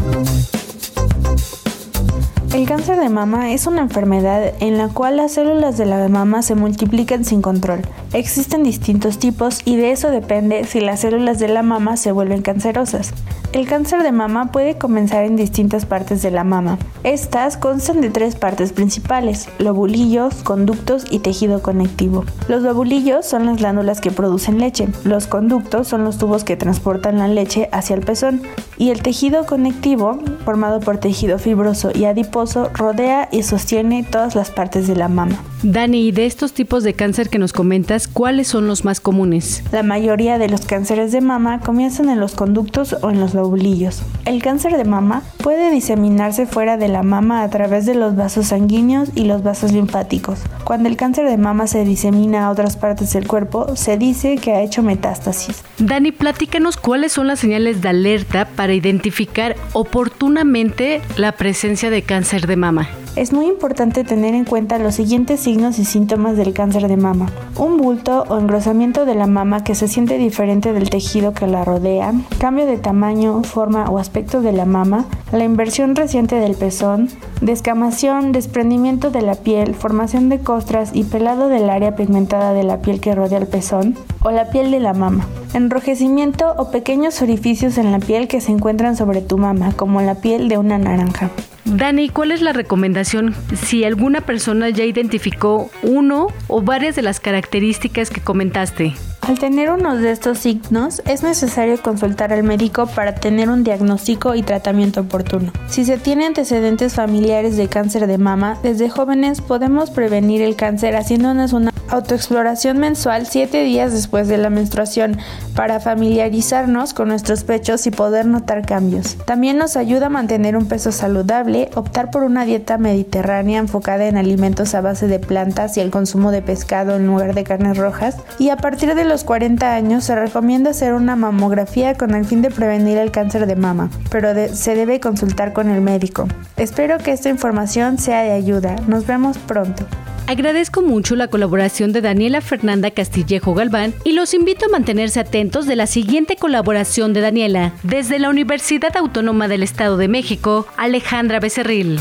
El 2.53 2.67
cáncer 2.67 2.99
de 2.99 3.07
mama 3.07 3.53
es 3.53 3.65
una 3.65 3.79
enfermedad 3.79 4.53
en 4.59 4.77
la 4.77 4.89
cual 4.89 5.15
las 5.15 5.31
células 5.31 5.77
de 5.77 5.85
la 5.85 6.09
mama 6.09 6.41
se 6.41 6.53
multiplican 6.53 7.23
sin 7.23 7.41
control. 7.41 7.79
Existen 8.11 8.63
distintos 8.63 9.19
tipos 9.19 9.61
y 9.63 9.77
de 9.77 9.91
eso 9.91 10.11
depende 10.11 10.65
si 10.65 10.81
las 10.81 10.99
células 10.99 11.39
de 11.39 11.47
la 11.47 11.63
mama 11.63 11.95
se 11.95 12.11
vuelven 12.11 12.41
cancerosas. 12.41 13.13
El 13.53 13.67
cáncer 13.67 14.01
de 14.01 14.13
mama 14.13 14.51
puede 14.53 14.77
comenzar 14.77 15.25
en 15.25 15.35
distintas 15.35 15.85
partes 15.85 16.21
de 16.21 16.31
la 16.31 16.45
mama. 16.45 16.77
Estas 17.03 17.57
constan 17.57 17.99
de 17.99 18.09
tres 18.09 18.35
partes 18.35 18.71
principales, 18.71 19.49
lobulillos, 19.59 20.35
conductos 20.35 21.05
y 21.09 21.19
tejido 21.19 21.61
conectivo. 21.61 22.23
Los 22.47 22.63
lobulillos 22.63 23.25
son 23.25 23.45
las 23.45 23.57
glándulas 23.57 23.99
que 23.99 24.11
producen 24.11 24.59
leche, 24.59 24.87
los 25.03 25.27
conductos 25.27 25.89
son 25.89 26.05
los 26.05 26.17
tubos 26.17 26.45
que 26.45 26.55
transportan 26.55 27.17
la 27.17 27.27
leche 27.27 27.67
hacia 27.73 27.95
el 27.95 28.05
pezón 28.05 28.41
y 28.77 28.89
el 28.89 29.03
tejido 29.03 29.45
conectivo, 29.45 30.19
formado 30.45 30.79
por 30.79 30.97
tejido 30.97 31.37
fibroso 31.37 31.91
y 31.93 32.05
adiposo, 32.05 32.40
rodea 32.73 33.29
y 33.31 33.43
sostiene 33.43 34.03
todas 34.03 34.35
las 34.35 34.51
partes 34.51 34.87
de 34.87 34.95
la 34.95 35.07
mama. 35.07 35.37
Dani, 35.63 36.11
de 36.11 36.25
estos 36.25 36.53
tipos 36.53 36.83
de 36.83 36.95
cáncer 36.95 37.29
que 37.29 37.37
nos 37.37 37.53
comentas, 37.53 38.07
¿cuáles 38.07 38.47
son 38.47 38.65
los 38.65 38.83
más 38.83 38.99
comunes? 38.99 39.63
La 39.71 39.83
mayoría 39.83 40.39
de 40.39 40.49
los 40.49 40.61
cánceres 40.61 41.11
de 41.11 41.21
mama 41.21 41.59
comienzan 41.59 42.09
en 42.09 42.19
los 42.19 42.33
conductos 42.33 42.95
o 43.03 43.11
en 43.11 43.19
los 43.19 43.35
lobulillos. 43.35 44.01
El 44.25 44.41
cáncer 44.41 44.75
de 44.75 44.85
mama 44.85 45.21
puede 45.37 45.69
diseminarse 45.69 46.47
fuera 46.47 46.77
de 46.77 46.87
la 46.87 47.03
mama 47.03 47.43
a 47.43 47.49
través 47.51 47.85
de 47.85 47.93
los 47.93 48.15
vasos 48.15 48.47
sanguíneos 48.47 49.09
y 49.13 49.25
los 49.25 49.43
vasos 49.43 49.71
linfáticos. 49.71 50.39
Cuando 50.63 50.89
el 50.89 50.97
cáncer 50.97 51.29
de 51.29 51.37
mama 51.37 51.67
se 51.67 51.85
disemina 51.85 52.47
a 52.47 52.49
otras 52.49 52.75
partes 52.75 53.13
del 53.13 53.27
cuerpo, 53.27 53.75
se 53.75 53.99
dice 53.99 54.37
que 54.37 54.53
ha 54.53 54.63
hecho 54.63 54.81
metástasis. 54.81 55.63
Dani, 55.77 56.11
platícanos 56.11 56.77
cuáles 56.77 57.11
son 57.11 57.27
las 57.27 57.39
señales 57.39 57.81
de 57.81 57.89
alerta 57.89 58.45
para 58.45 58.73
identificar 58.73 59.55
oportunamente 59.73 61.01
la 61.17 61.33
presencia 61.33 61.91
de 61.91 62.01
cáncer 62.01 62.47
de 62.47 62.55
mama. 62.55 62.89
Es 63.17 63.33
muy 63.33 63.47
importante 63.47 64.05
tener 64.05 64.33
en 64.35 64.45
cuenta 64.45 64.79
los 64.79 64.95
siguientes 64.95 65.41
signos 65.41 65.79
y 65.79 65.83
síntomas 65.83 66.37
del 66.37 66.53
cáncer 66.53 66.87
de 66.87 66.95
mama. 66.95 67.29
Un 67.57 67.75
bulto 67.75 68.23
o 68.29 68.39
engrosamiento 68.39 69.03
de 69.03 69.15
la 69.15 69.27
mama 69.27 69.65
que 69.65 69.75
se 69.75 69.89
siente 69.89 70.17
diferente 70.17 70.71
del 70.71 70.89
tejido 70.89 71.33
que 71.33 71.45
la 71.45 71.65
rodea, 71.65 72.13
cambio 72.39 72.65
de 72.65 72.77
tamaño, 72.77 73.43
forma 73.43 73.89
o 73.89 73.97
aspecto 73.97 74.41
de 74.41 74.53
la 74.53 74.65
mama, 74.65 75.05
la 75.33 75.43
inversión 75.43 75.97
reciente 75.97 76.35
del 76.35 76.55
pezón, 76.55 77.09
descamación, 77.41 78.31
desprendimiento 78.31 79.11
de 79.11 79.23
la 79.23 79.35
piel, 79.35 79.75
formación 79.75 80.29
de 80.29 80.39
costras 80.39 80.91
y 80.93 81.03
pelado 81.03 81.49
del 81.49 81.69
área 81.69 81.97
pigmentada 81.97 82.53
de 82.53 82.63
la 82.63 82.81
piel 82.81 83.01
que 83.01 83.13
rodea 83.13 83.39
el 83.39 83.47
pezón 83.47 83.97
o 84.21 84.31
la 84.31 84.51
piel 84.51 84.71
de 84.71 84.79
la 84.79 84.93
mama. 84.93 85.27
Enrojecimiento 85.53 86.53
o 86.57 86.71
pequeños 86.71 87.21
orificios 87.21 87.77
en 87.77 87.91
la 87.91 87.99
piel 87.99 88.29
que 88.29 88.39
se 88.39 88.53
encuentran 88.53 88.95
sobre 88.95 89.19
tu 89.19 89.37
mama, 89.37 89.73
como 89.75 89.99
la 89.99 90.15
piel 90.15 90.47
de 90.47 90.57
una 90.57 90.77
naranja. 90.77 91.29
Dani, 91.65 92.09
¿cuál 92.09 92.31
es 92.31 92.41
la 92.41 92.53
recomendación 92.53 93.35
si 93.55 93.83
alguna 93.83 94.21
persona 94.21 94.69
ya 94.69 94.83
identificó 94.83 95.69
uno 95.83 96.27
o 96.47 96.61
varias 96.61 96.95
de 96.95 97.01
las 97.01 97.19
características 97.19 98.09
que 98.09 98.21
comentaste? 98.21 98.95
Al 99.21 99.37
tener 99.37 99.69
uno 99.69 99.95
de 99.97 100.11
estos 100.11 100.39
signos, 100.39 101.01
es 101.05 101.21
necesario 101.21 101.79
consultar 101.81 102.33
al 102.33 102.43
médico 102.43 102.87
para 102.87 103.13
tener 103.13 103.49
un 103.49 103.63
diagnóstico 103.63 104.33
y 104.33 104.41
tratamiento 104.41 105.01
oportuno. 105.01 105.51
Si 105.67 105.85
se 105.85 105.97
tiene 105.97 106.25
antecedentes 106.25 106.95
familiares 106.95 107.55
de 107.55 107.67
cáncer 107.67 108.07
de 108.07 108.17
mama, 108.17 108.57
desde 108.63 108.89
jóvenes 108.89 109.39
podemos 109.39 109.91
prevenir 109.91 110.41
el 110.41 110.55
cáncer 110.55 110.95
haciéndonos 110.95 111.53
una 111.53 111.71
autoexploración 111.91 112.77
mensual 112.77 113.27
7 113.27 113.63
días 113.63 113.91
después 113.91 114.27
de 114.27 114.37
la 114.37 114.49
menstruación 114.49 115.17
para 115.55 115.79
familiarizarnos 115.79 116.93
con 116.93 117.09
nuestros 117.09 117.43
pechos 117.43 117.85
y 117.85 117.91
poder 117.91 118.25
notar 118.25 118.65
cambios. 118.65 119.17
También 119.25 119.57
nos 119.57 119.77
ayuda 119.77 120.07
a 120.07 120.09
mantener 120.09 120.55
un 120.55 120.67
peso 120.67 120.91
saludable, 120.91 121.69
optar 121.75 122.09
por 122.09 122.23
una 122.23 122.45
dieta 122.45 122.77
mediterránea 122.77 123.59
enfocada 123.59 124.07
en 124.07 124.17
alimentos 124.17 124.73
a 124.73 124.81
base 124.81 125.07
de 125.07 125.19
plantas 125.19 125.77
y 125.77 125.81
el 125.81 125.91
consumo 125.91 126.31
de 126.31 126.41
pescado 126.41 126.95
en 126.95 127.07
lugar 127.07 127.35
de 127.35 127.43
carnes 127.43 127.77
rojas 127.77 128.17
y 128.39 128.49
a 128.49 128.57
partir 128.57 128.95
de 128.95 129.05
los 129.05 129.23
40 129.23 129.75
años 129.75 130.05
se 130.05 130.15
recomienda 130.15 130.71
hacer 130.71 130.93
una 130.93 131.15
mamografía 131.15 131.95
con 131.95 132.15
el 132.15 132.25
fin 132.25 132.41
de 132.41 132.51
prevenir 132.51 132.97
el 132.97 133.11
cáncer 133.11 133.45
de 133.45 133.55
mama, 133.55 133.89
pero 134.09 134.29
se 134.53 134.75
debe 134.75 134.99
consultar 134.99 135.53
con 135.53 135.69
el 135.69 135.81
médico. 135.81 136.27
Espero 136.57 136.97
que 136.97 137.11
esta 137.11 137.29
información 137.29 137.97
sea 137.97 138.21
de 138.23 138.31
ayuda. 138.31 138.75
Nos 138.87 139.05
vemos 139.05 139.37
pronto. 139.37 139.85
Agradezco 140.27 140.81
mucho 140.81 141.15
la 141.15 141.27
colaboración 141.27 141.91
de 141.91 142.01
Daniela 142.01 142.41
Fernanda 142.41 142.91
Castillejo 142.91 143.53
Galván 143.53 143.93
y 144.03 144.13
los 144.13 144.33
invito 144.33 144.65
a 144.65 144.69
mantenerse 144.69 145.19
atentos 145.19 145.65
de 145.65 145.75
la 145.75 145.87
siguiente 145.87 146.35
colaboración 146.35 147.13
de 147.13 147.21
Daniela. 147.21 147.73
Desde 147.83 148.19
la 148.19 148.29
Universidad 148.29 148.95
Autónoma 148.95 149.47
del 149.47 149.63
Estado 149.63 149.97
de 149.97 150.07
México, 150.07 150.67
Alejandra 150.77 151.39
Becerril. 151.39 151.99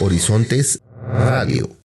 Horizontes 0.00 0.82
Radio. 1.12 1.79